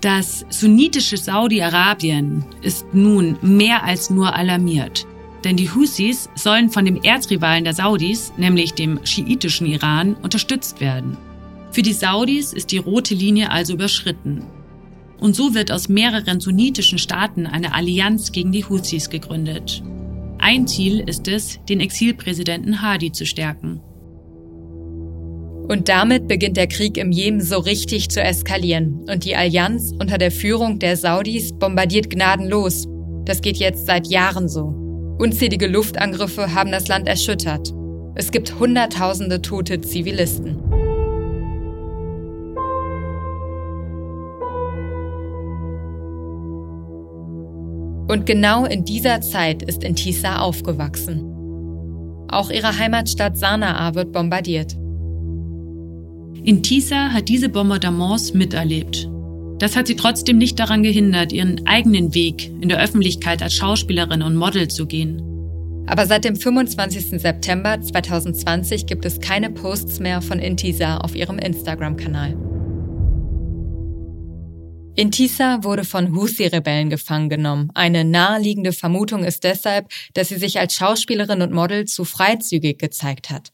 Das 0.00 0.46
sunnitische 0.48 1.18
Saudi-Arabien 1.18 2.46
ist 2.62 2.86
nun 2.94 3.36
mehr 3.42 3.84
als 3.84 4.08
nur 4.08 4.34
alarmiert. 4.34 5.06
Denn 5.44 5.58
die 5.58 5.70
Husis 5.70 6.30
sollen 6.34 6.70
von 6.70 6.86
dem 6.86 7.02
Erzrivalen 7.02 7.64
der 7.64 7.74
Saudis, 7.74 8.32
nämlich 8.38 8.72
dem 8.72 9.04
schiitischen 9.04 9.66
Iran, 9.66 10.14
unterstützt 10.14 10.80
werden. 10.80 11.18
Für 11.70 11.82
die 11.82 11.92
Saudis 11.92 12.54
ist 12.54 12.72
die 12.72 12.78
rote 12.78 13.14
Linie 13.14 13.50
also 13.50 13.74
überschritten. 13.74 14.42
Und 15.18 15.36
so 15.36 15.54
wird 15.54 15.70
aus 15.70 15.88
mehreren 15.88 16.40
sunnitischen 16.40 16.98
Staaten 16.98 17.46
eine 17.46 17.74
Allianz 17.74 18.32
gegen 18.32 18.52
die 18.52 18.64
Husis 18.64 19.10
gegründet. 19.10 19.82
Ein 20.38 20.66
Ziel 20.66 21.00
ist 21.00 21.28
es, 21.28 21.60
den 21.68 21.80
Exilpräsidenten 21.80 22.80
Hadi 22.80 23.12
zu 23.12 23.26
stärken. 23.26 23.80
Und 25.68 25.88
damit 25.88 26.28
beginnt 26.28 26.56
der 26.56 26.66
Krieg 26.66 26.98
im 26.98 27.10
Jemen 27.10 27.40
so 27.40 27.58
richtig 27.58 28.10
zu 28.10 28.22
eskalieren. 28.22 29.04
Und 29.10 29.24
die 29.24 29.36
Allianz 29.36 29.92
unter 29.98 30.18
der 30.18 30.30
Führung 30.30 30.78
der 30.78 30.96
Saudis 30.96 31.52
bombardiert 31.52 32.10
gnadenlos. 32.10 32.86
Das 33.24 33.40
geht 33.40 33.56
jetzt 33.56 33.86
seit 33.86 34.06
Jahren 34.08 34.48
so. 34.48 34.83
Unzählige 35.18 35.68
Luftangriffe 35.68 36.54
haben 36.54 36.72
das 36.72 36.88
Land 36.88 37.06
erschüttert. 37.06 37.72
Es 38.16 38.32
gibt 38.32 38.58
Hunderttausende 38.58 39.40
tote 39.40 39.80
Zivilisten. 39.80 40.58
Und 48.08 48.26
genau 48.26 48.64
in 48.64 48.84
dieser 48.84 49.20
Zeit 49.20 49.62
ist 49.62 49.84
Intisa 49.84 50.40
aufgewachsen. 50.40 51.24
Auch 52.28 52.50
ihre 52.50 52.78
Heimatstadt 52.78 53.38
Sanaa 53.38 53.94
wird 53.94 54.12
bombardiert. 54.12 54.76
Intisa 56.44 57.12
hat 57.12 57.28
diese 57.28 57.48
Bombardements 57.48 58.34
miterlebt 58.34 59.08
das 59.58 59.76
hat 59.76 59.86
sie 59.86 59.96
trotzdem 59.96 60.38
nicht 60.38 60.58
daran 60.58 60.82
gehindert, 60.82 61.32
ihren 61.32 61.66
eigenen 61.66 62.14
Weg 62.14 62.48
in 62.60 62.68
der 62.68 62.82
Öffentlichkeit 62.82 63.42
als 63.42 63.54
Schauspielerin 63.54 64.22
und 64.22 64.36
Model 64.36 64.68
zu 64.68 64.86
gehen. 64.86 65.22
Aber 65.86 66.06
seit 66.06 66.24
dem 66.24 66.36
25. 66.36 67.20
September 67.20 67.80
2020 67.80 68.86
gibt 68.86 69.04
es 69.04 69.20
keine 69.20 69.50
Posts 69.50 70.00
mehr 70.00 70.22
von 70.22 70.38
Intisa 70.38 70.98
auf 70.98 71.14
ihrem 71.14 71.38
Instagram-Kanal. 71.38 72.36
Intisa 74.96 75.64
wurde 75.64 75.84
von 75.84 76.14
Husi-Rebellen 76.14 76.88
gefangen 76.88 77.28
genommen. 77.28 77.70
Eine 77.74 78.04
naheliegende 78.04 78.72
Vermutung 78.72 79.24
ist 79.24 79.42
deshalb, 79.44 79.88
dass 80.14 80.28
sie 80.28 80.36
sich 80.36 80.60
als 80.60 80.74
Schauspielerin 80.74 81.42
und 81.42 81.52
Model 81.52 81.84
zu 81.84 82.04
freizügig 82.04 82.78
gezeigt 82.78 83.28
hat. 83.28 83.50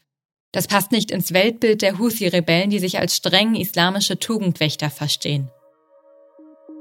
Das 0.51 0.67
passt 0.67 0.91
nicht 0.91 1.11
ins 1.11 1.33
Weltbild 1.33 1.81
der 1.81 1.97
Husi-Rebellen, 1.97 2.69
die 2.69 2.79
sich 2.79 2.99
als 2.99 3.15
streng 3.15 3.55
islamische 3.55 4.19
Tugendwächter 4.19 4.89
verstehen. 4.89 5.49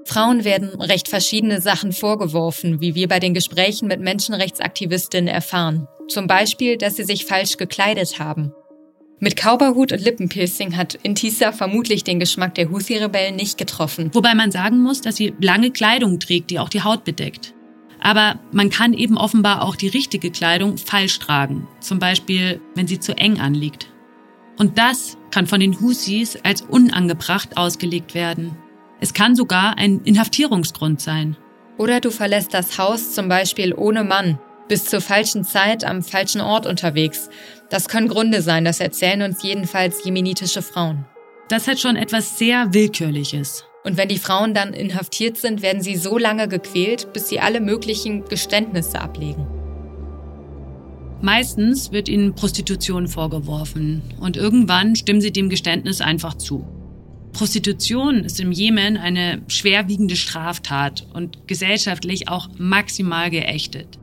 Frauen 0.05 0.45
werden 0.45 0.81
recht 0.81 1.09
verschiedene 1.09 1.61
Sachen 1.61 1.93
vorgeworfen, 1.93 2.81
wie 2.81 2.95
wir 2.95 3.09
bei 3.09 3.21
den 3.21 3.35
Gesprächen 3.35 3.89
mit 3.89 4.01
Menschenrechtsaktivistinnen 4.01 5.29
erfahren. 5.29 5.87
Zum 6.09 6.27
Beispiel, 6.27 6.77
dass 6.77 6.97
sie 6.97 7.05
sich 7.05 7.27
falsch 7.27 7.57
gekleidet 7.57 8.19
haben. 8.19 8.53
Mit 9.23 9.37
Kauberhut 9.37 9.93
und 9.93 10.01
Lippenpiercing 10.01 10.77
hat 10.79 10.95
Intisa 11.03 11.53
vermutlich 11.53 12.05
den 12.05 12.19
Geschmack 12.19 12.55
der 12.55 12.71
Husi-Rebellen 12.71 13.37
nicht 13.37 13.59
getroffen. 13.59 14.11
Wobei 14.15 14.35
man 14.35 14.51
sagen 14.51 14.81
muss, 14.81 15.03
dass 15.03 15.17
sie 15.17 15.35
lange 15.41 15.71
Kleidung 15.71 16.19
trägt, 16.19 16.51
die 16.51 16.59
auch 16.59 16.71
die 16.71 16.83
Haut 16.83 17.05
bedeckt. 17.05 17.55
Aber 18.01 18.41
man 18.51 18.71
kann 18.71 18.95
eben 18.95 19.19
offenbar 19.19 19.63
auch 19.63 19.77
die 19.77 19.89
richtige 19.89 20.31
Kleidung 20.31 20.79
falsch 20.79 21.19
tragen. 21.19 21.69
Zum 21.81 21.99
Beispiel, 21.99 22.63
wenn 22.75 22.87
sie 22.87 22.99
zu 22.99 23.15
eng 23.17 23.39
anliegt. 23.41 23.93
Und 24.59 24.79
das 24.79 25.19
kann 25.31 25.47
von 25.47 25.61
den 25.61 25.79
Husis 25.81 26.39
als 26.43 26.63
unangebracht 26.63 27.59
ausgelegt 27.59 28.15
werden. 28.15 28.57
Es 29.01 29.15
kann 29.15 29.35
sogar 29.35 29.79
ein 29.79 30.01
Inhaftierungsgrund 30.05 31.01
sein. 31.01 31.37
Oder 31.79 32.01
du 32.01 32.11
verlässt 32.11 32.53
das 32.53 32.79
Haus 32.79 33.13
zum 33.13 33.29
Beispiel 33.29 33.75
ohne 33.75 34.05
Mann, 34.05 34.39
bist 34.69 34.91
zur 34.91 35.01
falschen 35.01 35.43
Zeit 35.43 35.85
am 35.85 36.03
falschen 36.03 36.43
Ort 36.43 36.67
unterwegs. 36.67 37.31
Das 37.71 37.89
können 37.89 38.09
Gründe 38.09 38.43
sein, 38.43 38.67
das 38.67 38.79
erzählen 38.79 39.23
uns 39.23 39.43
jedenfalls 39.43 40.05
jemenitische 40.05 40.61
Frauen. 40.61 41.07
Das 41.49 41.67
hat 41.67 41.81
schon 41.81 41.97
etwas 41.97 42.39
sehr 42.39 42.75
Willkürliches. 42.75 43.65
Und 43.85 43.97
wenn 43.97 44.11
die 44.11 44.19
Frauen 44.19 44.53
dann 44.53 44.75
inhaftiert 44.75 45.39
sind, 45.39 45.63
werden 45.63 45.81
sie 45.81 45.97
so 45.97 46.19
lange 46.19 46.47
gequält, 46.47 47.15
bis 47.15 47.31
sie 47.31 47.41
alle 47.41 47.63
möglichen 47.63 48.27
Geständnisse 48.27 49.01
ablegen. 49.01 49.47
Meistens 51.23 51.91
wird 51.91 52.09
ihnen 52.09 52.35
Prostitution 52.35 53.09
vorgeworfen 53.09 54.03
und 54.21 54.37
irgendwann 54.37 54.95
stimmen 54.95 55.21
sie 55.23 55.33
dem 55.33 55.49
Geständnis 55.49 56.03
einfach 56.03 56.35
zu. 56.35 56.67
Prostitution 57.33 58.25
ist 58.25 58.41
im 58.41 58.53
Jemen 58.53 58.97
eine 58.97 59.43
schwerwiegende 59.49 60.17
Straftat 60.17 61.07
und 61.15 61.47
gesellschaftlich 61.47 62.29
auch 62.29 62.49
maximal 62.59 63.31
geächtet. 63.31 63.99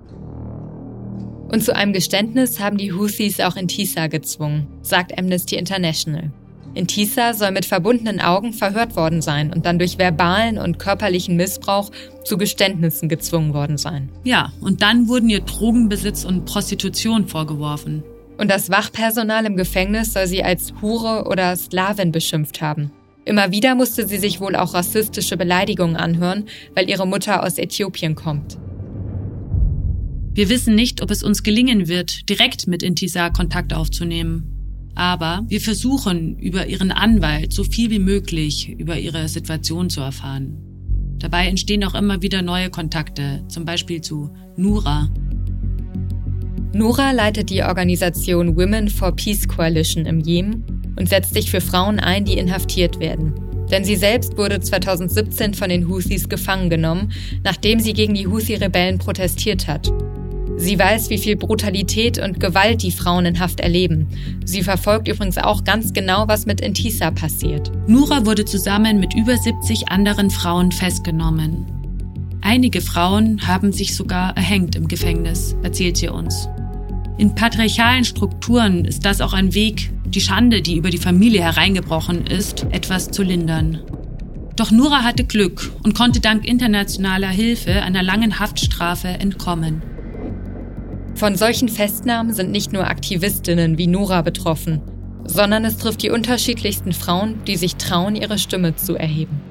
Und 1.50 1.64
zu 1.64 1.76
einem 1.76 1.94
Geständnis 1.94 2.60
haben 2.60 2.78
die 2.78 2.92
Houthis 2.92 3.40
auch 3.40 3.56
in 3.56 3.68
Tisa 3.68 4.08
gezwungen, 4.08 4.68
sagt 4.82 5.18
Amnesty 5.18 5.56
International. 5.56 6.32
In 6.74 6.88
Tisa 6.88 7.34
soll 7.34 7.52
mit 7.52 7.66
verbundenen 7.66 8.20
Augen 8.20 8.54
verhört 8.54 8.96
worden 8.96 9.22
sein 9.22 9.52
und 9.52 9.66
dann 9.66 9.80
durch 9.80 9.98
verbalen 9.98 10.58
und 10.60 10.78
körperlichen 10.78 11.36
Missbrauch 11.36 11.90
zu 12.24 12.38
Geständnissen 12.38 13.10
gezwungen 13.10 13.54
worden 13.54 13.78
sein. 13.78 14.12
Ja, 14.24 14.52
und 14.62 14.84
dann 14.84 15.08
wurden 15.08 15.30
ihr 15.30 15.40
Drogenbesitz 15.40 16.24
und 16.24 16.46
Prostitution 16.46 17.28
vorgeworfen. 17.28 18.04
Und 18.38 18.52
das 18.52 18.70
Wachpersonal 18.70 19.46
im 19.46 19.58
Gefängnis 19.58 20.14
soll 20.14 20.28
sie 20.28 20.44
als 20.44 20.74
Hure 20.82 21.26
oder 21.28 21.56
Sklavin 21.56 22.12
beschimpft 22.12 22.62
haben. 22.62 22.92
Immer 23.28 23.52
wieder 23.52 23.76
musste 23.76 24.08
sie 24.08 24.20
sich 24.20 24.40
wohl 24.40 24.56
auch 24.56 24.74
rassistische 24.74 25.36
Beleidigungen 25.36 25.98
anhören, 25.98 26.46
weil 26.74 26.90
ihre 26.90 27.06
Mutter 27.06 27.44
aus 27.44 27.58
Äthiopien 27.58 28.16
kommt. 28.16 28.58
Wir 30.34 30.48
wissen 30.48 30.76
nicht, 30.76 31.02
ob 31.02 31.12
es 31.12 31.24
uns 31.24 31.44
gelingen 31.44 31.90
wird, 31.90 32.30
direkt 32.30 32.68
mit 32.68 32.84
Intisar 32.84 33.34
Kontakt 33.34 33.74
aufzunehmen. 33.74 34.92
Aber 34.96 35.44
wir 35.50 35.60
versuchen, 35.60 36.40
über 36.40 36.68
ihren 36.68 36.90
Anwalt 36.90 37.52
so 37.52 37.66
viel 37.66 37.90
wie 37.90 38.00
möglich 38.00 38.70
über 38.70 38.98
ihre 38.98 39.28
Situation 39.28 39.90
zu 39.90 40.00
erfahren. 40.00 40.64
Dabei 41.20 41.48
entstehen 41.48 41.84
auch 41.84 41.96
immer 41.96 42.22
wieder 42.22 42.42
neue 42.42 42.70
Kontakte, 42.70 43.44
zum 43.50 43.66
Beispiel 43.66 44.00
zu 44.00 44.34
Nura. 44.56 45.10
Nura 46.74 47.12
leitet 47.12 47.50
die 47.50 47.64
Organisation 47.64 48.56
Women 48.56 48.88
for 48.88 49.12
Peace 49.14 49.50
Coalition 49.50 50.06
im 50.06 50.22
Jemen 50.22 50.77
und 50.98 51.10
setzt 51.10 51.34
sich 51.34 51.50
für 51.50 51.62
Frauen 51.62 52.00
ein, 52.00 52.26
die 52.26 52.38
inhaftiert 52.38 53.00
werden. 53.00 53.34
Denn 53.72 53.84
sie 53.84 53.96
selbst 53.96 54.38
wurde 54.38 54.60
2017 54.60 55.54
von 55.54 55.70
den 55.70 55.90
Houthis 55.90 56.30
gefangen 56.30 56.70
genommen, 56.70 57.12
nachdem 57.44 57.80
sie 57.80 57.94
gegen 57.94 58.14
die 58.14 58.28
Houthi-Rebellen 58.28 58.98
protestiert 58.98 59.68
hat. 59.68 59.92
Sie 60.60 60.80
weiß, 60.80 61.12
wie 61.12 61.20
viel 61.20 61.36
Brutalität 61.36 62.18
und 62.18 62.40
Gewalt 62.40 62.82
die 62.82 62.92
Frauen 62.92 63.28
in 63.28 63.40
Haft 63.40 63.60
erleben. 63.60 64.08
Sie 64.44 64.64
verfolgt 64.64 65.08
übrigens 65.08 65.38
auch 65.38 65.64
ganz 65.64 65.94
genau, 65.94 66.28
was 66.28 66.48
mit 66.48 66.62
Intisa 66.62 67.12
passiert. 67.12 67.72
Nura 67.88 68.26
wurde 68.26 68.44
zusammen 68.44 69.00
mit 69.00 69.14
über 69.14 69.38
70 69.38 69.90
anderen 69.90 70.32
Frauen 70.32 70.72
festgenommen. 70.72 71.68
Einige 72.42 72.82
Frauen 72.82 73.46
haben 73.48 73.72
sich 73.72 73.96
sogar 73.96 74.36
erhängt 74.36 74.76
im 74.76 74.88
Gefängnis, 74.88 75.56
erzählt 75.62 75.98
sie 75.98 76.10
uns. 76.10 76.48
In 77.20 77.34
patriarchalen 77.34 78.06
Strukturen 78.06 78.86
ist 78.86 79.04
das 79.04 79.22
auch 79.22 79.34
ein 79.34 79.56
Weg, 79.56 79.92
die 80.06 80.22
Schande, 80.22 80.62
die 80.62 80.78
über 80.78 80.92
die 80.92 81.00
Familie 81.00 81.42
hereingebrochen 81.42 82.28
ist, 82.28 82.68
etwas 82.70 83.10
zu 83.10 83.24
lindern. 83.24 83.80
Doch 84.56 84.70
Nura 84.70 85.04
hatte 85.04 85.24
Glück 85.24 85.72
und 85.84 85.96
konnte 85.96 86.20
dank 86.20 86.46
internationaler 86.46 87.30
Hilfe 87.30 87.82
einer 87.82 88.04
langen 88.04 88.40
Haftstrafe 88.40 89.08
entkommen. 89.08 89.82
Von 91.16 91.36
solchen 91.36 91.70
Festnahmen 91.70 92.34
sind 92.34 92.52
nicht 92.52 92.72
nur 92.72 92.86
Aktivistinnen 92.86 93.80
wie 93.80 93.88
Nura 93.88 94.22
betroffen, 94.22 94.84
sondern 95.26 95.66
es 95.66 95.78
trifft 95.78 96.04
die 96.04 96.12
unterschiedlichsten 96.12 96.94
Frauen, 96.94 97.44
die 97.48 97.56
sich 97.56 97.78
trauen, 97.78 98.16
ihre 98.16 98.38
Stimme 98.38 98.76
zu 98.76 98.96
erheben. 98.96 99.42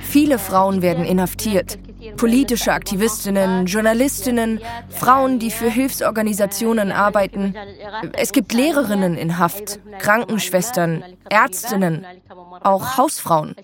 Viele 0.00 0.40
Frauen 0.40 0.82
werden 0.82 1.04
inhaftiert 1.04 1.78
Politische 2.17 2.73
Aktivistinnen, 2.73 3.65
Journalistinnen, 3.65 4.59
Frauen, 4.89 5.39
die 5.39 5.51
für 5.51 5.69
Hilfsorganisationen 5.69 6.91
arbeiten. 6.91 7.55
Es 8.13 8.31
gibt 8.31 8.53
Lehrerinnen 8.53 9.17
in 9.17 9.39
Haft, 9.39 9.79
Krankenschwestern, 9.99 11.03
Ärztinnen, 11.29 12.05
auch 12.63 12.97
Hausfrauen. 12.97 13.55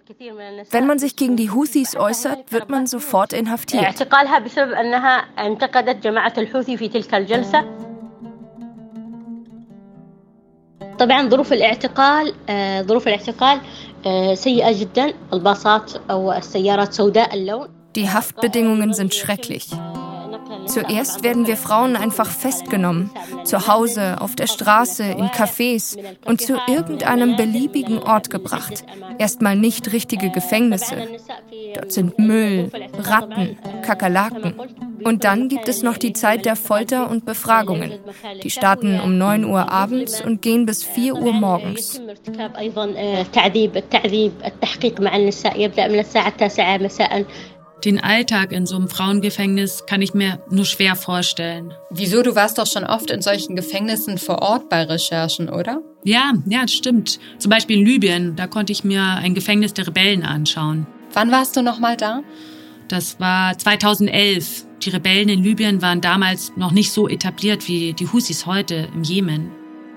Wenn 0.71 0.87
man 0.87 0.99
sich 0.99 1.15
gegen 1.15 1.35
die 1.35 1.51
Houthis 1.51 1.95
äußert, 1.95 2.51
wird 2.51 2.69
man 2.69 2.87
sofort 2.87 3.33
inhaftiert. 3.33 3.85
طبعا 10.99 11.29
ظروف 11.29 11.53
الاعتقال 11.53 12.33
ظروف 12.87 13.07
الاعتقال 13.07 13.59
سيئة 14.33 14.79
جدا 14.79 15.13
الباصات 15.33 15.91
أو 16.11 16.33
السيارات 16.33 16.93
سوداء 16.93 17.33
اللون 17.33 17.67
die 17.94 18.10
Haftbedingungen 18.10 18.94
sind 18.94 19.14
schrecklich. 19.14 19.68
Zuerst 20.66 21.24
werden 21.24 21.46
wir 21.46 21.56
Frauen 21.56 21.96
einfach 21.96 22.26
festgenommen, 22.26 23.10
zu 23.44 23.66
Hause, 23.66 24.20
auf 24.20 24.36
der 24.36 24.46
Straße, 24.46 25.02
in 25.02 25.26
Cafés 25.26 25.98
und 26.24 26.40
zu 26.40 26.58
irgendeinem 26.68 27.36
beliebigen 27.36 27.98
Ort 27.98 28.30
gebracht. 28.30 28.84
Erstmal 29.18 29.56
nicht 29.56 29.92
richtige 29.92 30.30
Gefängnisse. 30.30 31.08
Dort 31.74 31.92
sind 31.92 32.18
Müll, 32.18 32.70
Ratten, 32.98 33.58
Kakerlaken. 33.82 34.54
Und 35.04 35.24
dann 35.24 35.48
gibt 35.48 35.68
es 35.68 35.82
noch 35.82 35.96
die 35.96 36.12
Zeit 36.12 36.44
der 36.44 36.54
Folter 36.54 37.10
und 37.10 37.24
Befragungen. 37.24 37.98
Die 38.42 38.50
starten 38.50 39.00
um 39.00 39.18
9 39.18 39.44
Uhr 39.44 39.70
abends 39.70 40.20
und 40.20 40.42
gehen 40.42 40.64
bis 40.64 40.84
4 40.84 41.16
Uhr 41.16 41.32
morgens. 41.32 42.00
Den 47.84 47.98
Alltag 47.98 48.52
in 48.52 48.64
so 48.64 48.76
einem 48.76 48.88
Frauengefängnis 48.88 49.86
kann 49.86 50.02
ich 50.02 50.14
mir 50.14 50.40
nur 50.50 50.64
schwer 50.64 50.94
vorstellen. 50.94 51.74
Wieso? 51.90 52.22
Du 52.22 52.36
warst 52.36 52.58
doch 52.58 52.66
schon 52.66 52.84
oft 52.84 53.10
in 53.10 53.22
solchen 53.22 53.56
Gefängnissen 53.56 54.18
vor 54.18 54.40
Ort 54.40 54.68
bei 54.68 54.84
Recherchen, 54.84 55.48
oder? 55.48 55.82
Ja, 56.04 56.32
ja, 56.46 56.68
stimmt. 56.68 57.18
Zum 57.38 57.50
Beispiel 57.50 57.80
in 57.80 57.86
Libyen, 57.86 58.36
da 58.36 58.46
konnte 58.46 58.72
ich 58.72 58.84
mir 58.84 59.02
ein 59.02 59.34
Gefängnis 59.34 59.74
der 59.74 59.88
Rebellen 59.88 60.24
anschauen. 60.24 60.86
Wann 61.12 61.32
warst 61.32 61.56
du 61.56 61.62
nochmal 61.62 61.96
da? 61.96 62.22
Das 62.86 63.18
war 63.18 63.58
2011. 63.58 64.66
Die 64.82 64.90
Rebellen 64.90 65.28
in 65.28 65.42
Libyen 65.42 65.82
waren 65.82 66.00
damals 66.00 66.52
noch 66.56 66.70
nicht 66.70 66.92
so 66.92 67.08
etabliert 67.08 67.66
wie 67.66 67.94
die 67.94 68.06
Husis 68.06 68.46
heute 68.46 68.88
im 68.94 69.02
Jemen. 69.02 69.50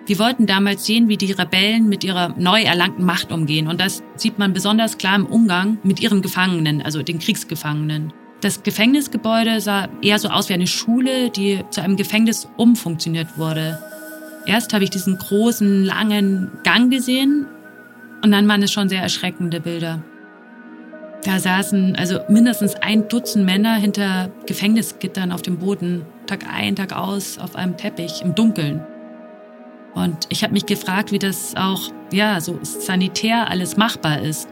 Wir 0.07 0.19
wollten 0.19 0.45
damals 0.45 0.85
sehen, 0.85 1.09
wie 1.09 1.17
die 1.17 1.31
Rebellen 1.31 1.89
mit 1.89 2.03
ihrer 2.03 2.35
neu 2.37 2.61
erlangten 2.61 3.05
Macht 3.05 3.31
umgehen. 3.31 3.67
Und 3.67 3.81
das 3.81 4.03
sieht 4.15 4.37
man 4.37 4.53
besonders 4.53 4.99
klar 4.99 5.15
im 5.15 5.25
Umgang 5.25 5.79
mit 5.83 5.99
ihren 5.99 6.21
Gefangenen, 6.21 6.81
also 6.83 7.01
den 7.01 7.17
Kriegsgefangenen. 7.17 8.13
Das 8.41 8.61
Gefängnisgebäude 8.61 9.59
sah 9.61 9.89
eher 10.03 10.19
so 10.19 10.29
aus 10.29 10.49
wie 10.49 10.53
eine 10.53 10.67
Schule, 10.67 11.31
die 11.31 11.63
zu 11.71 11.81
einem 11.81 11.95
Gefängnis 11.95 12.47
umfunktioniert 12.57 13.39
wurde. 13.39 13.79
Erst 14.45 14.73
habe 14.73 14.83
ich 14.83 14.91
diesen 14.91 15.17
großen, 15.17 15.83
langen 15.83 16.51
Gang 16.63 16.91
gesehen 16.91 17.47
und 18.23 18.31
dann 18.31 18.47
waren 18.47 18.61
es 18.61 18.71
schon 18.71 18.89
sehr 18.89 19.01
erschreckende 19.01 19.59
Bilder. 19.59 20.03
Da 21.23 21.39
saßen 21.39 21.95
also 21.95 22.19
mindestens 22.29 22.75
ein 22.75 23.07
Dutzend 23.07 23.45
Männer 23.45 23.73
hinter 23.75 24.29
Gefängnisgittern 24.45 25.31
auf 25.31 25.41
dem 25.41 25.57
Boden, 25.57 26.05
Tag 26.27 26.45
ein, 26.47 26.75
Tag 26.75 26.95
aus, 26.95 27.39
auf 27.39 27.55
einem 27.55 27.77
Teppich, 27.77 28.21
im 28.21 28.35
Dunkeln. 28.35 28.81
Und 29.95 30.27
ich 30.29 30.43
habe 30.43 30.53
mich 30.53 30.65
gefragt, 30.65 31.11
wie 31.11 31.19
das 31.19 31.55
auch, 31.55 31.89
ja, 32.11 32.41
so 32.41 32.59
sanitär 32.61 33.49
alles 33.49 33.77
machbar 33.77 34.21
ist. 34.21 34.49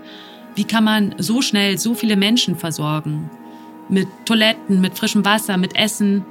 Wie 0.56 0.64
kann 0.64 0.86
man 0.86 1.16
so 1.18 1.42
schnell 1.42 1.78
so 1.78 1.94
viele 1.94 2.16
Menschen 2.16 2.56
versorgen? 2.56 3.30
Mit 3.90 4.08
Toiletten, 4.26 4.80
mit 4.80 4.98
frischem 4.98 5.26
Wasser, 5.26 5.58
mit 5.58 5.76
Essen. 5.76 6.26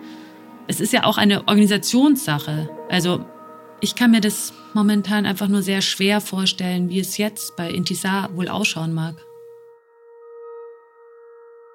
Es 0.66 0.80
ist 0.80 0.94
ja 0.94 1.04
auch 1.04 1.18
eine 1.18 1.46
Organisationssache. 1.46 2.70
Also 2.88 3.24
ich 3.82 3.94
kann 3.96 4.12
mir 4.12 4.22
das 4.22 4.54
momentan 4.72 5.26
einfach 5.26 5.48
nur 5.48 5.62
sehr 5.62 5.82
schwer 5.82 6.22
vorstellen, 6.22 6.88
wie 6.88 7.00
es 7.00 7.18
jetzt 7.18 7.54
bei 7.56 7.70
Intisar 7.70 8.34
wohl 8.34 8.48
ausschauen 8.48 8.94
mag. 8.94 9.16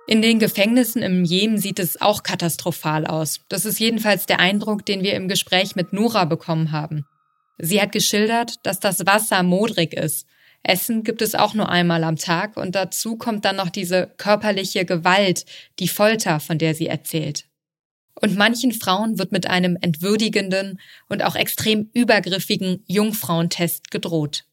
In 0.07 0.21
den 0.21 0.39
Gefängnissen 0.39 1.03
im 1.03 1.25
Jemen 1.25 1.59
sieht 1.59 1.79
es 1.79 1.99
auch 1.99 2.23
katastrophal 2.23 3.05
aus. 3.05 3.41
Das 3.49 3.65
ist 3.65 3.77
jedenfalls 3.77 4.25
der 4.25 4.39
Eindruck, 4.39 4.85
den 4.85 5.03
wir 5.03 5.15
im 5.15 5.27
Gespräch 5.27 5.75
mit 5.75 5.91
Nora 5.93 6.25
bekommen 6.25 6.71
haben. 6.71 7.05
Sie 7.57 7.81
hat 7.81 7.91
geschildert, 7.91 8.55
dass 8.63 8.79
das 8.79 9.05
Wasser 9.05 9.43
modrig 9.43 9.93
ist. 9.93 10.27
Essen 10.63 11.03
gibt 11.03 11.21
es 11.21 11.35
auch 11.35 11.53
nur 11.53 11.69
einmal 11.69 12.03
am 12.03 12.17
Tag 12.17 12.57
und 12.57 12.75
dazu 12.75 13.15
kommt 13.17 13.45
dann 13.45 13.55
noch 13.55 13.69
diese 13.69 14.11
körperliche 14.17 14.85
Gewalt, 14.85 15.45
die 15.79 15.87
Folter, 15.87 16.39
von 16.39 16.57
der 16.57 16.75
sie 16.75 16.87
erzählt. 16.87 17.45
Und 18.19 18.35
manchen 18.35 18.71
Frauen 18.71 19.19
wird 19.19 19.31
mit 19.31 19.47
einem 19.47 19.77
entwürdigenden 19.79 20.79
und 21.07 21.23
auch 21.23 21.35
extrem 21.35 21.89
übergriffigen 21.93 22.83
Jungfrauentest 22.87 23.91
gedroht. 23.91 24.45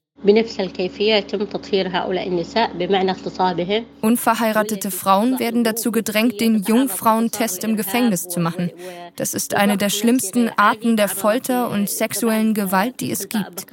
Unverheiratete 4.01 4.91
Frauen 4.91 5.39
werden 5.39 5.65
dazu 5.65 5.93
gedrängt, 5.93 6.41
den 6.41 6.63
Jungfrauentest 6.63 7.63
im 7.65 7.77
Gefängnis 7.77 8.29
zu 8.29 8.41
machen. 8.41 8.71
Das 9.17 9.35
ist 9.35 9.55
eine 9.55 9.77
der 9.77 9.91
schlimmsten 9.91 10.49
Arten 10.57 10.97
der 10.97 11.09
Folter 11.09 11.71
und 11.71 11.91
sexuellen 11.91 12.55
Gewalt, 12.55 13.01
die 13.01 13.11
es 13.11 13.29
gibt. 13.29 13.67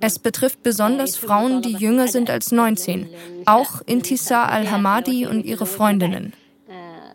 Es 0.00 0.18
betrifft 0.18 0.64
besonders 0.64 1.16
Frauen, 1.16 1.62
die 1.62 1.74
jünger 1.74 2.08
sind 2.08 2.30
als 2.30 2.50
19, 2.50 3.08
auch 3.46 3.80
Intisar 3.86 4.50
al-Hamadi 4.50 5.26
und 5.26 5.44
ihre 5.44 5.66
Freundinnen. 5.66 6.32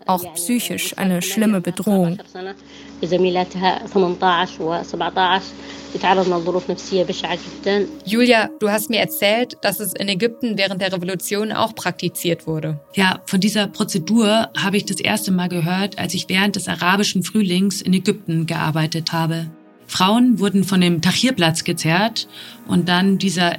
Auch 0.05 0.33
psychisch 0.35 0.97
eine 0.97 1.21
schlimme 1.21 1.59
Bedrohung. 1.59 2.19
Julia, 8.05 8.49
du 8.59 8.69
hast 8.69 8.89
mir 8.89 8.99
erzählt, 8.99 9.57
dass 9.61 9.79
es 9.79 9.93
in 9.93 10.07
Ägypten 10.07 10.57
während 10.57 10.81
der 10.81 10.91
Revolution 10.91 11.51
auch 11.51 11.75
praktiziert 11.75 12.47
wurde. 12.47 12.79
Ja, 12.93 13.21
von 13.25 13.39
dieser 13.39 13.67
Prozedur 13.67 14.49
habe 14.57 14.77
ich 14.77 14.85
das 14.85 14.99
erste 14.99 15.31
Mal 15.31 15.49
gehört, 15.49 15.97
als 15.99 16.13
ich 16.13 16.27
während 16.27 16.55
des 16.55 16.67
arabischen 16.67 17.23
Frühlings 17.23 17.81
in 17.81 17.93
Ägypten 17.93 18.45
gearbeitet 18.45 19.13
habe. 19.13 19.47
Frauen 19.87 20.39
wurden 20.39 20.63
von 20.63 20.81
dem 20.81 21.01
Tahrirplatz 21.01 21.63
gezerrt 21.63 22.27
und 22.67 22.89
dann 22.89 23.17
dieser 23.17 23.53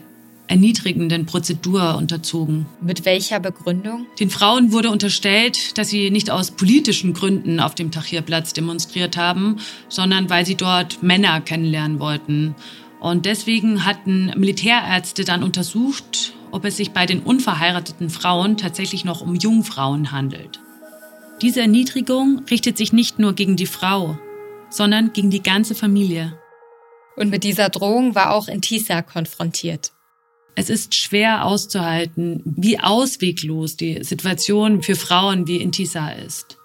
erniedrigenden 0.48 1.26
Prozedur 1.26 1.96
unterzogen. 1.96 2.66
Mit 2.80 3.04
welcher 3.04 3.38
Begründung? 3.38 4.06
Den 4.18 4.30
Frauen 4.30 4.72
wurde 4.72 4.90
unterstellt, 4.90 5.78
dass 5.78 5.90
sie 5.90 6.10
nicht 6.10 6.30
aus 6.30 6.50
politischen 6.50 7.12
Gründen 7.12 7.60
auf 7.60 7.74
dem 7.74 7.90
Tahrirplatz 7.90 8.54
demonstriert 8.54 9.16
haben, 9.16 9.58
sondern 9.88 10.30
weil 10.30 10.44
sie 10.44 10.56
dort 10.56 11.02
Männer 11.02 11.40
kennenlernen 11.40 12.00
wollten. 12.00 12.54
Und 13.00 13.26
deswegen 13.26 13.84
hatten 13.84 14.32
Militärärzte 14.36 15.24
dann 15.24 15.42
untersucht, 15.42 16.32
ob 16.50 16.64
es 16.64 16.76
sich 16.76 16.90
bei 16.90 17.06
den 17.06 17.20
unverheirateten 17.20 18.10
Frauen 18.10 18.56
tatsächlich 18.56 19.04
noch 19.04 19.20
um 19.20 19.34
Jungfrauen 19.34 20.10
handelt. 20.10 20.60
Diese 21.42 21.60
Erniedrigung 21.60 22.42
richtet 22.50 22.76
sich 22.76 22.92
nicht 22.92 23.18
nur 23.18 23.34
gegen 23.34 23.54
die 23.54 23.66
Frau, 23.66 24.18
sondern 24.70 25.12
gegen 25.12 25.30
die 25.30 25.42
ganze 25.42 25.74
Familie. 25.74 26.36
Und 27.16 27.30
mit 27.30 27.44
dieser 27.44 27.68
Drohung 27.68 28.14
war 28.14 28.32
auch 28.32 28.48
Intisa 28.48 29.02
konfrontiert. 29.02 29.92
Es 30.54 30.70
ist 30.70 30.94
schwer 30.94 31.44
auszuhalten, 31.44 32.42
wie 32.44 32.80
ausweglos 32.80 33.76
die 33.76 34.02
Situation 34.02 34.82
für 34.82 34.96
Frauen 34.96 35.46
wie 35.46 35.58
Intisa 35.58 36.10
ist. 36.10 36.58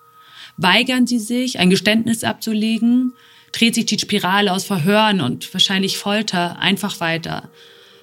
Weigern 0.57 1.07
sie 1.07 1.19
sich, 1.19 1.59
ein 1.59 1.69
Geständnis 1.69 2.23
abzulegen, 2.23 3.13
dreht 3.51 3.75
sich 3.75 3.85
die 3.85 3.99
Spirale 3.99 4.51
aus 4.51 4.65
Verhören 4.65 5.21
und 5.21 5.53
wahrscheinlich 5.53 5.97
Folter 5.97 6.59
einfach 6.59 6.99
weiter. 6.99 7.49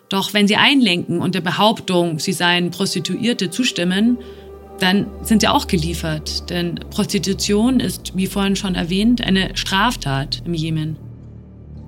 Doch 0.09 0.33
wenn 0.35 0.49
sie 0.49 0.57
einlenken 0.57 1.21
und 1.21 1.35
der 1.35 1.41
Behauptung, 1.41 2.19
sie 2.19 2.33
seien 2.33 2.71
Prostituierte 2.71 3.51
zustimmen, 3.51 4.19
dann 4.81 5.07
sind 5.23 5.43
sie 5.43 5.49
auch 5.49 5.67
geliefert. 5.67 6.51
Denn 6.51 6.77
Prostitution 6.91 7.81
ist, 7.81 8.17
wie 8.17 8.27
vorhin 8.27 8.57
schon 8.57 8.75
erwähnt, 8.75 9.21
eine 9.21 9.57
Straftat 9.57 10.43
im 10.45 10.55
Jemen. 10.55 10.97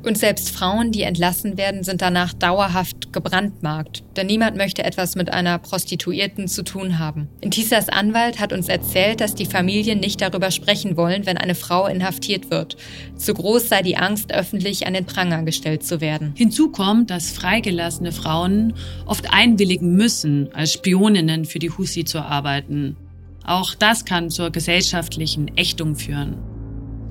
Und 0.05 0.19
selbst 0.19 0.51
Frauen, 0.51 0.91
die 0.91 1.03
entlassen 1.03 1.57
werden, 1.57 1.85
sind 1.85 2.03
danach 2.03 2.33
dauerhaft 2.33 3.13
gebrandmarkt. 3.13 4.03
Denn 4.17 4.27
niemand 4.27 4.57
möchte 4.57 4.85
etwas 4.85 5.15
mit 5.15 5.33
einer 5.33 5.59
Prostituierten 5.59 6.49
zu 6.49 6.65
tun 6.65 6.99
haben. 6.99 7.29
Intisas 7.41 7.89
Anwalt 7.89 8.41
hat 8.41 8.53
uns 8.53 8.69
erzählt, 8.69 9.21
dass 9.21 9.35
die 9.35 9.47
Familien 9.47 10.01
nicht 10.01 10.21
darüber 10.21 10.51
sprechen 10.51 10.97
wollen, 10.97 11.25
wenn 11.27 11.39
eine 11.39 11.55
Frau 11.55 11.87
inhaftiert 11.87 12.51
wird. 12.51 12.77
Zu 13.17 13.35
groß 13.35 13.69
sei 13.69 13.83
die 13.83 13.97
Angst, 13.97 14.33
öffentlich 14.33 14.87
an 14.87 14.95
den 14.95 15.07
Pranger 15.07 15.45
gestellt 15.45 15.85
zu 15.85 16.01
werden. 16.01 16.33
Hinzu 16.37 16.71
kommt, 16.71 17.11
dass 17.11 17.31
freigelassene 17.31 18.13
Frauen 18.13 18.75
oft 19.07 19.33
einwilligen 19.33 19.95
müssen, 19.95 20.53
als 20.53 20.73
Spioninnen 20.73 21.45
für 21.45 21.61
die 21.61 21.71
Husi 21.71 22.05
zu 22.05 22.21
arbeiten. 22.21 22.97
Auch 23.45 23.75
das 23.75 24.05
kann 24.05 24.31
zur 24.31 24.51
gesellschaftlichen 24.51 25.57
Ächtung 25.57 25.97
führen. 25.97 26.52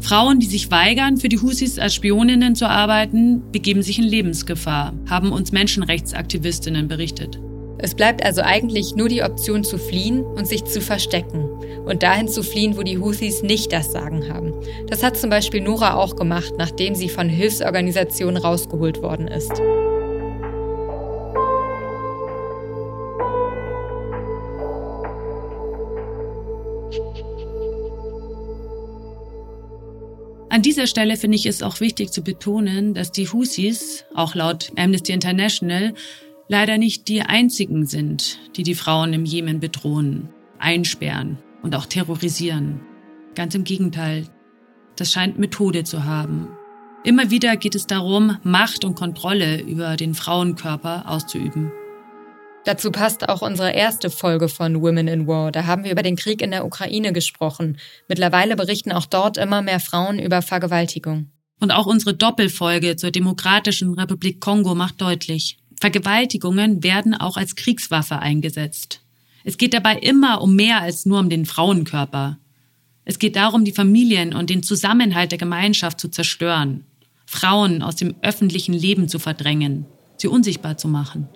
Frauen, 0.01 0.39
die 0.39 0.47
sich 0.47 0.71
weigern, 0.71 1.17
für 1.17 1.29
die 1.29 1.39
Husis 1.39 1.79
als 1.79 1.95
Spioninnen 1.95 2.55
zu 2.55 2.67
arbeiten, 2.67 3.43
begeben 3.51 3.83
sich 3.83 3.99
in 3.99 4.05
Lebensgefahr, 4.05 4.93
haben 5.09 5.31
uns 5.31 5.51
Menschenrechtsaktivistinnen 5.51 6.87
berichtet. 6.87 7.39
Es 7.77 7.95
bleibt 7.95 8.23
also 8.23 8.41
eigentlich 8.41 8.95
nur 8.95 9.09
die 9.09 9.23
Option 9.23 9.63
zu 9.63 9.77
fliehen 9.77 10.23
und 10.23 10.47
sich 10.47 10.65
zu 10.65 10.81
verstecken. 10.81 11.49
Und 11.85 12.03
dahin 12.03 12.27
zu 12.27 12.43
fliehen, 12.43 12.77
wo 12.77 12.83
die 12.83 12.99
Houthis 12.99 13.41
nicht 13.41 13.71
das 13.73 13.91
Sagen 13.91 14.31
haben. 14.31 14.53
Das 14.87 15.03
hat 15.03 15.17
zum 15.17 15.31
Beispiel 15.31 15.61
Nora 15.61 15.95
auch 15.95 16.15
gemacht, 16.15 16.53
nachdem 16.57 16.93
sie 16.93 17.09
von 17.09 17.27
Hilfsorganisationen 17.27 18.37
rausgeholt 18.37 19.01
worden 19.01 19.27
ist. 19.27 19.51
An 30.51 30.61
dieser 30.61 30.85
Stelle 30.85 31.15
finde 31.15 31.37
ich 31.37 31.45
es 31.45 31.63
auch 31.63 31.79
wichtig 31.79 32.11
zu 32.11 32.23
betonen, 32.23 32.93
dass 32.93 33.13
die 33.13 33.25
Husis, 33.25 34.03
auch 34.13 34.35
laut 34.35 34.69
Amnesty 34.75 35.13
International, 35.13 35.93
leider 36.49 36.77
nicht 36.77 37.07
die 37.07 37.21
einzigen 37.21 37.85
sind, 37.85 38.37
die 38.57 38.63
die 38.63 38.75
Frauen 38.75 39.13
im 39.13 39.23
Jemen 39.23 39.61
bedrohen, 39.61 40.27
einsperren 40.59 41.37
und 41.61 41.73
auch 41.73 41.85
terrorisieren. 41.85 42.81
Ganz 43.33 43.55
im 43.55 43.63
Gegenteil, 43.63 44.27
das 44.97 45.13
scheint 45.13 45.39
Methode 45.39 45.85
zu 45.85 46.03
haben. 46.03 46.49
Immer 47.05 47.31
wieder 47.31 47.55
geht 47.55 47.75
es 47.75 47.87
darum, 47.87 48.35
Macht 48.43 48.83
und 48.83 48.95
Kontrolle 48.95 49.61
über 49.61 49.95
den 49.95 50.13
Frauenkörper 50.13 51.05
auszuüben. 51.07 51.71
Dazu 52.63 52.91
passt 52.91 53.28
auch 53.28 53.41
unsere 53.41 53.71
erste 53.71 54.12
Folge 54.12 54.47
von 54.47 54.82
Women 54.82 55.08
in 55.08 55.26
War. 55.26 55.52
Da 55.52 55.65
haben 55.65 55.84
wir 55.84 55.91
über 55.91 56.04
den 56.04 56.15
Krieg 56.15 56.41
in 56.41 56.52
der 56.52 56.65
Ukraine 56.65 57.12
gesprochen. 57.12 57.78
Mittlerweile 58.08 58.56
berichten 58.56 58.91
auch 58.91 59.08
dort 59.08 59.38
immer 59.38 59.63
mehr 59.63 59.80
Frauen 59.80 60.19
über 60.19 60.43
Vergewaltigung. 60.43 61.32
Und 61.60 61.71
auch 61.71 61.88
unsere 61.88 62.13
Doppelfolge 62.13 62.95
zur 62.95 63.12
Demokratischen 63.12 63.93
Republik 63.93 64.39
Kongo 64.39 64.76
macht 64.76 65.02
deutlich, 65.02 65.58
Vergewaltigungen 65.80 66.84
werden 66.84 67.15
auch 67.15 67.38
als 67.38 67.56
Kriegswaffe 67.56 68.19
eingesetzt. 68.19 69.02
Es 69.43 69.58
geht 69.58 69.74
dabei 69.74 69.95
immer 69.95 70.41
um 70.41 70.56
mehr 70.56 70.82
als 70.82 71.08
nur 71.08 71.19
um 71.19 71.30
den 71.30 71.47
Frauenkörper. 71.47 72.38
Es 73.06 73.17
geht 73.17 73.36
darum, 73.36 73.65
die 73.65 73.71
Familien 73.71 74.36
und 74.36 74.52
den 74.52 74.62
Zusammenhalt 74.62 75.32
der 75.32 75.39
Gemeinschaft 75.39 76.00
zu 76.00 76.10
zerstören, 76.10 76.86
Frauen 77.26 77.82
aus 77.82 77.95
dem 77.95 78.13
öffentlichen 78.21 78.74
Leben 78.74 79.10
zu 79.10 79.17
verdrängen, 79.17 79.86
sie 80.17 80.28
unsichtbar 80.28 80.78
zu 80.78 80.88
machen. 80.88 81.28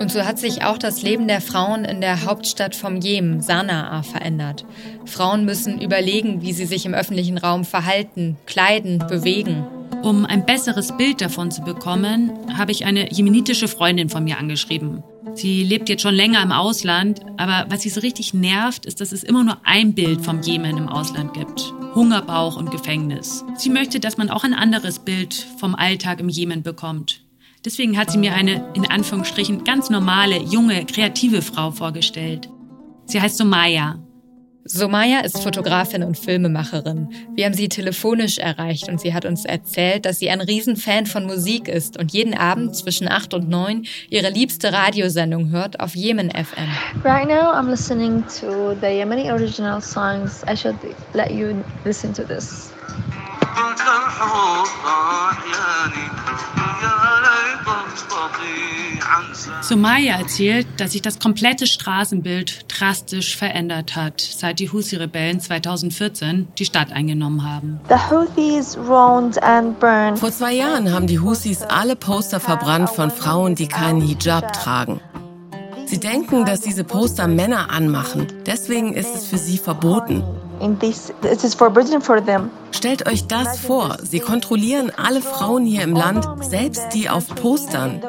Und 0.00 0.10
so 0.10 0.24
hat 0.24 0.38
sich 0.38 0.64
auch 0.64 0.78
das 0.78 1.02
Leben 1.02 1.28
der 1.28 1.42
Frauen 1.42 1.84
in 1.84 2.00
der 2.00 2.24
Hauptstadt 2.24 2.74
vom 2.74 2.96
Jemen, 2.96 3.42
Sanaa, 3.42 4.02
verändert. 4.02 4.64
Frauen 5.04 5.44
müssen 5.44 5.78
überlegen, 5.78 6.40
wie 6.40 6.54
sie 6.54 6.64
sich 6.64 6.86
im 6.86 6.94
öffentlichen 6.94 7.36
Raum 7.36 7.66
verhalten, 7.66 8.38
kleiden, 8.46 8.98
bewegen. 8.98 9.66
Um 10.02 10.24
ein 10.24 10.46
besseres 10.46 10.96
Bild 10.96 11.20
davon 11.20 11.50
zu 11.50 11.60
bekommen, 11.60 12.32
habe 12.56 12.72
ich 12.72 12.86
eine 12.86 13.12
jemenitische 13.12 13.68
Freundin 13.68 14.08
von 14.08 14.24
mir 14.24 14.38
angeschrieben. 14.38 15.02
Sie 15.34 15.62
lebt 15.62 15.90
jetzt 15.90 16.00
schon 16.00 16.14
länger 16.14 16.42
im 16.42 16.50
Ausland, 16.50 17.20
aber 17.36 17.66
was 17.68 17.82
sie 17.82 17.90
so 17.90 18.00
richtig 18.00 18.32
nervt, 18.32 18.86
ist, 18.86 19.02
dass 19.02 19.12
es 19.12 19.22
immer 19.22 19.44
nur 19.44 19.58
ein 19.64 19.92
Bild 19.92 20.22
vom 20.24 20.40
Jemen 20.40 20.78
im 20.78 20.88
Ausland 20.88 21.34
gibt. 21.34 21.74
Hungerbauch 21.94 22.56
und 22.56 22.70
Gefängnis. 22.70 23.44
Sie 23.58 23.68
möchte, 23.68 24.00
dass 24.00 24.16
man 24.16 24.30
auch 24.30 24.44
ein 24.44 24.54
anderes 24.54 25.00
Bild 25.00 25.34
vom 25.58 25.74
Alltag 25.74 26.20
im 26.20 26.30
Jemen 26.30 26.62
bekommt. 26.62 27.20
Deswegen 27.64 27.98
hat 27.98 28.10
sie 28.10 28.18
mir 28.18 28.34
eine, 28.34 28.72
in 28.74 28.90
Anführungsstrichen, 28.90 29.64
ganz 29.64 29.90
normale, 29.90 30.38
junge, 30.38 30.86
kreative 30.86 31.42
Frau 31.42 31.70
vorgestellt. 31.70 32.48
Sie 33.04 33.20
heißt 33.20 33.36
Somaya. 33.36 33.98
Somaya 34.64 35.20
ist 35.20 35.42
Fotografin 35.42 36.02
und 36.02 36.18
Filmemacherin. 36.18 37.08
Wir 37.34 37.46
haben 37.46 37.54
sie 37.54 37.68
telefonisch 37.68 38.38
erreicht 38.38 38.88
und 38.88 39.00
sie 39.00 39.12
hat 39.12 39.24
uns 39.24 39.44
erzählt, 39.44 40.06
dass 40.06 40.18
sie 40.18 40.30
ein 40.30 40.40
Riesenfan 40.40 41.06
von 41.06 41.26
Musik 41.26 41.66
ist 41.66 41.98
und 41.98 42.12
jeden 42.12 42.34
Abend 42.34 42.76
zwischen 42.76 43.08
8 43.08 43.34
und 43.34 43.48
9 43.48 43.84
ihre 44.10 44.30
liebste 44.30 44.72
Radiosendung 44.72 45.50
hört 45.50 45.80
auf 45.80 45.96
Yemen 45.96 46.30
FM. 46.30 46.68
Right 47.04 47.26
now 47.26 47.52
I'm 47.52 47.68
listening 47.68 48.22
to 48.40 48.74
the 48.80 48.86
Yemeni 48.86 49.32
original 49.32 49.80
songs. 49.82 50.44
I 50.46 50.54
should 50.54 50.76
let 51.14 51.30
you 51.30 51.64
listen 51.84 52.12
to 52.14 52.22
this. 52.22 52.70
Sumaya 59.62 60.18
erzählt, 60.18 60.66
dass 60.78 60.92
sich 60.92 61.02
das 61.02 61.18
komplette 61.18 61.66
Straßenbild 61.66 62.64
drastisch 62.68 63.36
verändert 63.36 63.94
hat, 63.94 64.20
seit 64.20 64.58
die 64.58 64.70
Husi-Rebellen 64.70 65.40
2014 65.40 66.48
die 66.58 66.64
Stadt 66.64 66.92
eingenommen 66.92 67.44
haben. 67.44 67.80
Vor 70.16 70.32
zwei 70.32 70.52
Jahren 70.52 70.92
haben 70.92 71.06
die 71.06 71.20
Husis 71.20 71.62
alle 71.62 71.96
Poster 71.96 72.40
verbrannt 72.40 72.90
von 72.90 73.10
Frauen, 73.10 73.54
die 73.54 73.68
keinen 73.68 74.00
Hijab 74.00 74.52
tragen. 74.52 75.00
Sie 75.86 75.98
denken, 76.00 76.44
dass 76.44 76.60
diese 76.60 76.84
Poster 76.84 77.26
Männer 77.26 77.70
anmachen. 77.70 78.26
Deswegen 78.46 78.92
ist 78.92 79.14
es 79.14 79.26
für 79.26 79.38
sie 79.38 79.58
verboten. 79.58 80.22
Stellt 82.72 83.08
euch 83.08 83.26
das 83.26 83.58
vor. 83.58 83.96
Sie 84.02 84.20
kontrollieren 84.20 84.92
alle 84.96 85.20
Frauen 85.20 85.64
hier 85.64 85.82
im 85.82 85.94
Land, 85.94 86.26
selbst 86.42 86.88
die 86.94 87.08
auf 87.08 87.26
Postern. 87.34 88.00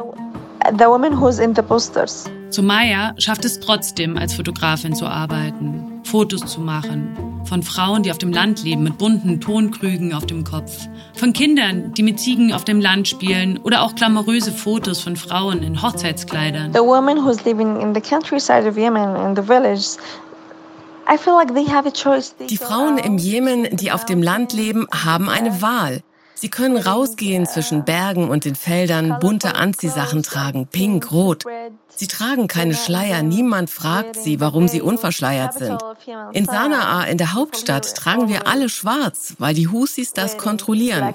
The 0.78 0.86
woman 0.86 1.20
who's 1.20 1.40
in 1.40 1.56
the 1.56 1.62
posters. 1.62 2.30
Sumaya 2.50 3.14
schafft 3.18 3.46
es 3.46 3.60
trotzdem, 3.60 4.18
als 4.18 4.34
Fotografin 4.34 4.94
zu 4.94 5.06
arbeiten, 5.08 6.02
Fotos 6.04 6.46
zu 6.46 6.60
machen. 6.60 7.44
Von 7.46 7.64
Frauen, 7.64 8.04
die 8.04 8.12
auf 8.12 8.18
dem 8.18 8.32
Land 8.32 8.64
leben, 8.64 8.84
mit 8.84 8.98
bunten 8.98 9.42
Tonkrügen 9.42 10.14
auf 10.14 10.26
dem 10.26 10.44
Kopf. 10.44 10.88
Von 11.16 11.34
Kindern, 11.34 11.94
die 11.94 12.04
mit 12.04 12.20
Ziegen 12.20 12.54
auf 12.54 12.64
dem 12.64 12.80
Land 12.80 13.08
spielen. 13.08 13.58
Oder 13.64 13.82
auch 13.82 13.96
glamouröse 13.96 14.52
Fotos 14.52 15.02
von 15.02 15.16
Frauen 15.16 15.64
in 15.64 15.82
Hochzeitskleidern. 15.82 16.74
The 16.74 16.80
woman 16.80 17.18
who's 17.18 17.44
living 17.46 17.82
in 17.82 17.96
the 17.96 18.02
countryside 18.02 18.68
of 18.68 18.78
Yemen, 18.78 19.16
in 19.26 19.36
the 19.36 19.42
village, 19.42 19.98
die 22.50 22.58
Frauen 22.58 22.98
im 22.98 23.18
Jemen, 23.18 23.76
die 23.76 23.92
auf 23.92 24.06
dem 24.06 24.22
Land 24.22 24.54
leben, 24.54 24.88
haben 24.92 25.30
eine 25.30 25.62
Wahl. 25.62 26.02
Sie 26.42 26.50
können 26.50 26.78
rausgehen 26.78 27.46
zwischen 27.46 27.86
Bergen 27.86 28.28
und 28.28 28.46
den 28.46 28.56
Feldern, 28.56 29.20
bunte 29.20 29.54
Anziehsachen 29.54 30.24
tragen, 30.24 30.66
pink, 30.66 31.12
rot. 31.12 31.44
Sie 31.96 32.08
tragen 32.08 32.48
keine 32.48 32.74
Schleier, 32.74 33.22
niemand 33.22 33.70
fragt 33.70 34.16
sie, 34.16 34.40
warum 34.40 34.68
sie 34.68 34.82
unverschleiert 34.82 35.54
sind. 35.54 35.80
In 36.34 36.46
Sanaa, 36.46 37.04
in 37.04 37.20
der 37.20 37.36
Hauptstadt, 37.36 37.96
tragen 37.96 38.28
wir 38.28 38.48
alle 38.48 38.70
schwarz, 38.70 39.36
weil 39.38 39.54
die 39.54 39.68
Husis 39.68 40.14
das 40.14 40.40
kontrollieren. 40.40 41.14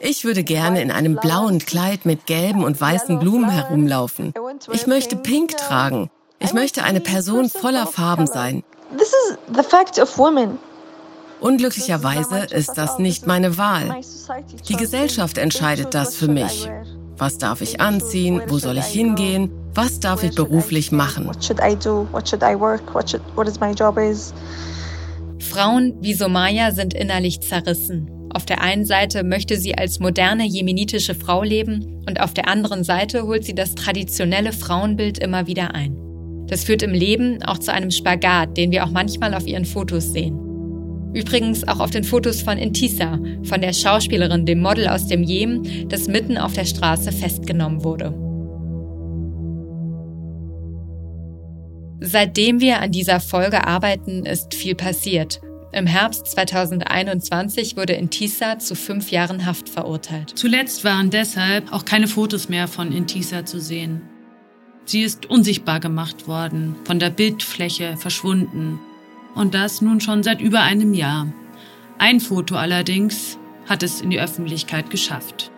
Ich 0.00 0.24
würde 0.24 0.42
gerne 0.42 0.82
in 0.82 0.90
einem 0.90 1.14
blauen 1.14 1.58
Kleid 1.60 2.04
mit 2.04 2.26
gelben 2.26 2.64
und 2.64 2.80
weißen 2.80 3.20
Blumen 3.20 3.50
herumlaufen. 3.50 4.34
Ich 4.72 4.88
möchte 4.88 5.14
pink 5.14 5.56
tragen. 5.56 6.10
Ich 6.40 6.52
möchte 6.52 6.84
eine 6.84 7.00
Person 7.00 7.48
voller 7.48 7.86
Farben 7.86 8.26
sein. 8.26 8.62
Unglücklicherweise 11.40 12.46
ist 12.50 12.74
das 12.74 12.98
nicht 12.98 13.26
meine 13.26 13.58
Wahl. 13.58 14.00
Die 14.68 14.76
Gesellschaft 14.76 15.38
entscheidet 15.38 15.94
das 15.94 16.16
für 16.16 16.28
mich. 16.28 16.68
Was 17.16 17.38
darf 17.38 17.60
ich 17.60 17.80
anziehen? 17.80 18.42
Wo 18.46 18.58
soll 18.58 18.78
ich 18.78 18.86
hingehen? 18.86 19.50
Was 19.74 20.00
darf 20.00 20.22
ich 20.22 20.34
beruflich 20.34 20.92
machen? 20.92 21.30
Frauen 25.40 25.94
wie 26.00 26.14
Somaya 26.14 26.72
sind 26.72 26.94
innerlich 26.94 27.40
zerrissen. 27.40 28.10
Auf 28.34 28.44
der 28.44 28.60
einen 28.60 28.84
Seite 28.84 29.24
möchte 29.24 29.56
sie 29.56 29.76
als 29.76 30.00
moderne 30.00 30.44
jemenitische 30.44 31.14
Frau 31.14 31.42
leben 31.42 32.04
und 32.06 32.20
auf 32.20 32.34
der 32.34 32.48
anderen 32.48 32.84
Seite 32.84 33.22
holt 33.22 33.44
sie 33.44 33.54
das 33.54 33.74
traditionelle 33.74 34.52
Frauenbild 34.52 35.18
immer 35.18 35.46
wieder 35.46 35.74
ein. 35.74 36.07
Das 36.48 36.64
führt 36.64 36.82
im 36.82 36.92
Leben 36.92 37.42
auch 37.42 37.58
zu 37.58 37.72
einem 37.72 37.90
Spagat, 37.90 38.56
den 38.56 38.70
wir 38.72 38.84
auch 38.84 38.90
manchmal 38.90 39.34
auf 39.34 39.46
ihren 39.46 39.64
Fotos 39.64 40.12
sehen. 40.12 40.38
Übrigens 41.14 41.66
auch 41.66 41.80
auf 41.80 41.90
den 41.90 42.04
Fotos 42.04 42.42
von 42.42 42.58
Intisa, 42.58 43.18
von 43.42 43.60
der 43.60 43.72
Schauspielerin, 43.72 44.44
dem 44.44 44.60
Model 44.60 44.88
aus 44.88 45.06
dem 45.06 45.22
Jemen, 45.22 45.88
das 45.88 46.06
mitten 46.06 46.36
auf 46.36 46.52
der 46.52 46.66
Straße 46.66 47.12
festgenommen 47.12 47.82
wurde. 47.82 48.14
Seitdem 52.00 52.60
wir 52.60 52.80
an 52.80 52.92
dieser 52.92 53.20
Folge 53.20 53.66
arbeiten, 53.66 54.24
ist 54.24 54.54
viel 54.54 54.74
passiert. 54.74 55.40
Im 55.72 55.86
Herbst 55.86 56.26
2021 56.28 57.76
wurde 57.76 57.94
Intisa 57.94 58.58
zu 58.58 58.74
fünf 58.74 59.10
Jahren 59.10 59.44
Haft 59.44 59.68
verurteilt. 59.68 60.32
Zuletzt 60.34 60.84
waren 60.84 61.10
deshalb 61.10 61.72
auch 61.72 61.84
keine 61.84 62.06
Fotos 62.06 62.48
mehr 62.48 62.68
von 62.68 62.92
Intisa 62.92 63.44
zu 63.44 63.60
sehen. 63.60 64.02
Sie 64.88 65.02
ist 65.02 65.26
unsichtbar 65.26 65.80
gemacht 65.80 66.28
worden, 66.28 66.74
von 66.84 66.98
der 66.98 67.10
Bildfläche 67.10 67.98
verschwunden. 67.98 68.80
Und 69.34 69.52
das 69.52 69.82
nun 69.82 70.00
schon 70.00 70.22
seit 70.22 70.40
über 70.40 70.62
einem 70.62 70.94
Jahr. 70.94 71.30
Ein 71.98 72.20
Foto 72.20 72.56
allerdings 72.56 73.36
hat 73.68 73.82
es 73.82 74.00
in 74.00 74.08
die 74.08 74.18
Öffentlichkeit 74.18 74.88
geschafft. 74.88 75.50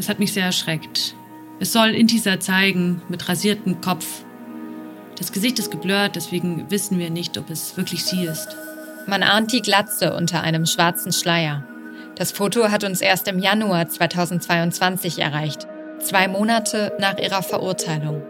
Es 0.00 0.08
hat 0.08 0.18
mich 0.18 0.32
sehr 0.32 0.44
erschreckt. 0.44 1.14
Es 1.60 1.72
soll 1.72 1.90
Intisa 1.90 2.40
zeigen, 2.40 3.00
mit 3.08 3.28
rasiertem 3.28 3.80
Kopf. 3.80 4.24
Das 5.16 5.30
Gesicht 5.30 5.60
ist 5.60 5.70
geblurrt, 5.70 6.16
deswegen 6.16 6.68
wissen 6.68 6.98
wir 6.98 7.10
nicht, 7.10 7.38
ob 7.38 7.48
es 7.48 7.76
wirklich 7.76 8.04
sie 8.04 8.24
ist. 8.24 8.56
Man 9.06 9.22
ahnt 9.22 9.52
die 9.52 9.62
Glatze 9.62 10.16
unter 10.16 10.40
einem 10.40 10.66
schwarzen 10.66 11.12
Schleier. 11.12 11.64
Das 12.16 12.32
Foto 12.32 12.72
hat 12.72 12.82
uns 12.82 13.00
erst 13.02 13.28
im 13.28 13.38
Januar 13.38 13.88
2022 13.88 15.20
erreicht, 15.20 15.68
zwei 16.00 16.28
Monate 16.28 16.92
nach 16.98 17.18
ihrer 17.18 17.42
Verurteilung. 17.42 18.22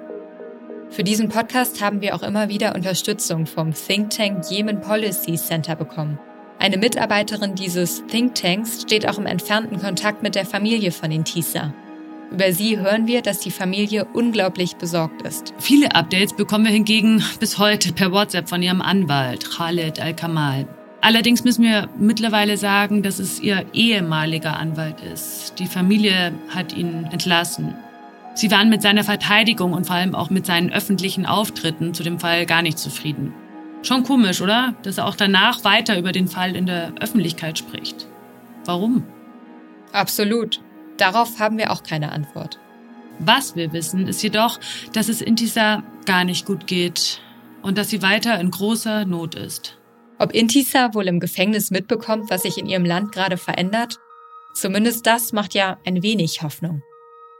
Für 0.90 1.04
diesen 1.04 1.28
Podcast 1.28 1.82
haben 1.82 2.00
wir 2.00 2.14
auch 2.14 2.22
immer 2.22 2.48
wieder 2.48 2.74
Unterstützung 2.74 3.46
vom 3.46 3.74
Think 3.74 4.10
Tank 4.10 4.50
Yemen 4.50 4.80
Policy 4.80 5.34
Center 5.34 5.76
bekommen. 5.76 6.18
Eine 6.58 6.78
Mitarbeiterin 6.78 7.54
dieses 7.54 8.06
Think 8.06 8.34
Tanks 8.34 8.82
steht 8.82 9.08
auch 9.08 9.18
im 9.18 9.26
entfernten 9.26 9.80
Kontakt 9.80 10.22
mit 10.22 10.34
der 10.34 10.46
Familie 10.46 10.90
von 10.90 11.10
Intisa. 11.10 11.74
Über 12.30 12.52
sie 12.52 12.78
hören 12.78 13.06
wir, 13.06 13.22
dass 13.22 13.40
die 13.40 13.50
Familie 13.50 14.06
unglaublich 14.12 14.76
besorgt 14.76 15.22
ist. 15.22 15.54
Viele 15.58 15.94
Updates 15.94 16.34
bekommen 16.34 16.64
wir 16.64 16.72
hingegen 16.72 17.22
bis 17.40 17.58
heute 17.58 17.92
per 17.92 18.10
WhatsApp 18.10 18.48
von 18.48 18.62
ihrem 18.62 18.82
Anwalt, 18.82 19.48
Khaled 19.50 20.00
Al-Kamal. 20.00 20.66
Allerdings 21.00 21.44
müssen 21.44 21.62
wir 21.62 21.88
mittlerweile 21.98 22.56
sagen, 22.56 23.02
dass 23.02 23.18
es 23.18 23.40
ihr 23.40 23.64
ehemaliger 23.72 24.56
Anwalt 24.56 25.00
ist. 25.00 25.58
Die 25.58 25.66
Familie 25.66 26.32
hat 26.48 26.72
ihn 26.72 27.04
entlassen. 27.12 27.74
Sie 28.34 28.50
waren 28.50 28.68
mit 28.68 28.82
seiner 28.82 29.04
Verteidigung 29.04 29.72
und 29.72 29.86
vor 29.86 29.96
allem 29.96 30.14
auch 30.14 30.30
mit 30.30 30.46
seinen 30.46 30.72
öffentlichen 30.72 31.24
Auftritten 31.24 31.94
zu 31.94 32.02
dem 32.02 32.18
Fall 32.18 32.44
gar 32.44 32.62
nicht 32.62 32.78
zufrieden. 32.78 33.32
Schon 33.82 34.02
komisch, 34.02 34.40
oder? 34.40 34.74
Dass 34.82 34.98
er 34.98 35.06
auch 35.06 35.16
danach 35.16 35.64
weiter 35.64 35.98
über 35.98 36.12
den 36.12 36.28
Fall 36.28 36.56
in 36.56 36.66
der 36.66 36.92
Öffentlichkeit 37.00 37.58
spricht. 37.58 38.06
Warum? 38.64 39.04
Absolut. 39.92 40.60
Darauf 40.96 41.38
haben 41.38 41.56
wir 41.56 41.70
auch 41.70 41.82
keine 41.82 42.12
Antwort. 42.12 42.58
Was 43.18 43.56
wir 43.56 43.72
wissen, 43.72 44.08
ist 44.08 44.22
jedoch, 44.22 44.58
dass 44.92 45.08
es 45.08 45.22
Intisa 45.22 45.82
gar 46.04 46.24
nicht 46.24 46.46
gut 46.46 46.66
geht 46.66 47.20
und 47.62 47.78
dass 47.78 47.90
sie 47.90 48.02
weiter 48.02 48.38
in 48.40 48.50
großer 48.50 49.04
Not 49.06 49.34
ist. 49.34 49.75
Ob 50.18 50.32
Intisa 50.32 50.94
wohl 50.94 51.08
im 51.08 51.20
Gefängnis 51.20 51.70
mitbekommt, 51.70 52.30
was 52.30 52.42
sich 52.42 52.58
in 52.58 52.66
ihrem 52.66 52.84
Land 52.84 53.12
gerade 53.12 53.36
verändert? 53.36 53.98
Zumindest 54.54 55.06
das 55.06 55.32
macht 55.32 55.54
ja 55.54 55.78
ein 55.84 56.02
wenig 56.02 56.42
Hoffnung. 56.42 56.82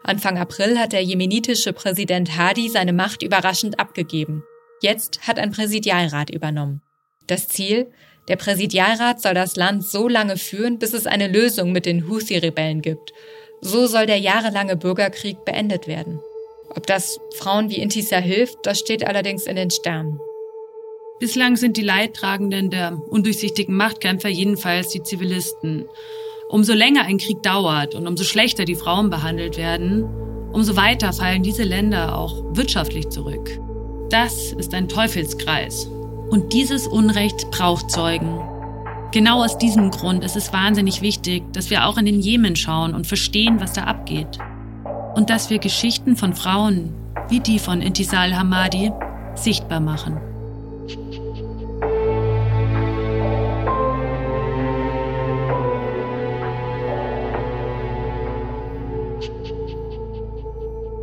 Anfang 0.03 0.39
April 0.39 0.79
hat 0.79 0.93
der 0.93 1.03
jemenitische 1.03 1.73
Präsident 1.73 2.37
Hadi 2.37 2.69
seine 2.69 2.93
Macht 2.93 3.23
überraschend 3.23 3.81
abgegeben. 3.81 4.45
Jetzt 4.83 5.27
hat 5.27 5.39
ein 5.39 5.51
Präsidialrat 5.51 6.31
übernommen. 6.31 6.83
Das 7.27 7.49
Ziel? 7.49 7.91
Der 8.29 8.37
Präsidialrat 8.37 9.23
soll 9.23 9.35
das 9.35 9.57
Land 9.57 9.85
so 9.85 10.09
lange 10.09 10.37
führen, 10.37 10.79
bis 10.79 10.93
es 10.93 11.07
eine 11.07 11.29
Lösung 11.29 11.73
mit 11.73 11.87
den 11.87 12.09
Houthi-Rebellen 12.09 12.83
gibt 12.83 13.13
so 13.61 13.87
soll 13.87 14.07
der 14.07 14.19
jahrelange 14.19 14.77
Bürgerkrieg 14.77 15.45
beendet 15.45 15.87
werden. 15.87 16.21
Ob 16.71 16.87
das 16.87 17.19
Frauen 17.37 17.71
wie 17.71 17.79
Intisa 17.79 18.19
hilft, 18.19 18.59
das 18.65 18.79
steht 18.79 19.07
allerdings 19.07 19.47
in 19.47 19.57
den 19.57 19.71
Sternen. 19.71 20.21
Bislang 21.19 21.57
sind 21.57 21.79
die 21.79 21.83
Leidtragenden 21.83 22.69
der 22.69 23.01
undurchsichtigen 23.09 23.75
Machtkämpfer 23.75 24.29
jedenfalls 24.29 24.89
die 24.89 25.03
Zivilisten. 25.03 25.87
Umso 26.51 26.75
länger 26.75 27.05
ein 27.05 27.17
Krieg 27.17 27.43
dauert 27.43 27.95
und 27.95 28.07
umso 28.07 28.23
schlechter 28.23 28.67
die 28.67 28.75
Frauen 28.75 29.09
behandelt 29.09 29.57
werden, 29.57 30.05
umso 30.53 30.77
weiter 30.77 31.15
fallen 31.15 31.43
diese 31.43 31.63
Länder 31.63 32.19
auch 32.19 32.45
wirtschaftlich 32.55 33.09
zurück. 33.09 33.59
Das 34.11 34.53
ist 34.53 34.75
ein 34.75 34.91
Teufelskreis. 34.91 35.87
Und 36.29 36.53
dieses 36.53 36.87
Unrecht 36.87 37.51
braucht 37.51 37.91
Zeugen. 37.91 38.39
Genau 39.11 39.43
aus 39.43 39.57
diesem 39.57 39.91
Grund 39.91 40.23
ist 40.23 40.37
es 40.37 40.53
wahnsinnig 40.53 41.01
wichtig, 41.01 41.51
dass 41.55 41.71
wir 41.71 41.87
auch 41.87 41.97
in 41.97 42.05
den 42.05 42.21
Jemen 42.21 42.57
schauen 42.57 42.95
und 42.95 43.07
verstehen, 43.07 43.59
was 43.59 43.73
da 43.73 43.85
abgeht. 43.85 44.39
Und 45.15 45.31
dass 45.31 45.49
wir 45.49 45.61
Geschichten 45.61 46.15
von 46.15 46.35
Frauen, 46.35 46.93
wie 47.31 47.41
die 47.41 47.59
von 47.59 47.81
Intisal 47.81 48.37
Hamadi, 48.37 48.93
sichtbar 49.35 49.81
machen. 49.81 50.21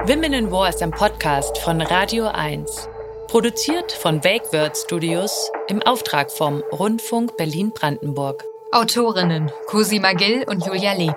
Women 0.06 0.34
in 0.34 0.52
War 0.52 0.68
ist 0.68 0.84
ein 0.84 0.92
Podcast 0.92 1.58
von 1.60 1.80
Radio 1.82 2.28
1. 2.28 2.90
Produziert 3.30 3.94
von 3.94 4.22
Wake 4.26 4.44
Studios 4.76 5.50
im 5.70 5.82
Auftrag 5.82 6.30
vom 6.30 6.62
Rundfunk 6.74 7.38
Berlin-Brandenburg. 7.38 8.44
Autorinnen 8.74 9.50
Cosima 9.68 10.12
Gill 10.12 10.44
und 10.46 10.66
Julia 10.66 10.92
Leb. 10.92 11.16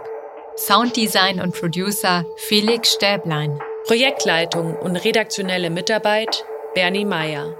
Sounddesign 0.56 1.40
und 1.40 1.52
Producer 1.52 2.26
Felix 2.36 2.92
Stäblein. 2.92 3.58
Projektleitung 3.88 4.76
und 4.76 4.94
redaktionelle 4.94 5.70
Mitarbeit 5.70 6.44
Bernie 6.76 7.04
Meyer. 7.04 7.58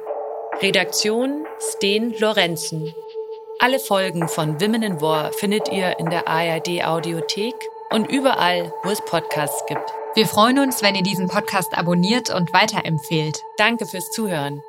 Redaktion 0.62 1.44
Sten 1.58 2.14
Lorenzen. 2.20 2.94
Alle 3.58 3.80
Folgen 3.80 4.28
von 4.28 4.60
Women 4.60 4.84
in 4.84 5.00
War 5.00 5.32
findet 5.32 5.72
ihr 5.72 5.98
in 5.98 6.08
der 6.08 6.28
ARD 6.28 6.84
Audiothek 6.84 7.56
und 7.90 8.08
überall, 8.08 8.72
wo 8.84 8.90
es 8.90 9.00
Podcasts 9.00 9.66
gibt. 9.66 9.92
Wir 10.16 10.26
freuen 10.26 10.58
uns, 10.58 10.80
wenn 10.80 10.94
ihr 10.94 11.02
diesen 11.02 11.28
Podcast 11.28 11.76
abonniert 11.76 12.30
und 12.30 12.54
weiterempfehlt. 12.54 13.44
Danke 13.58 13.84
fürs 13.84 14.10
Zuhören. 14.10 14.62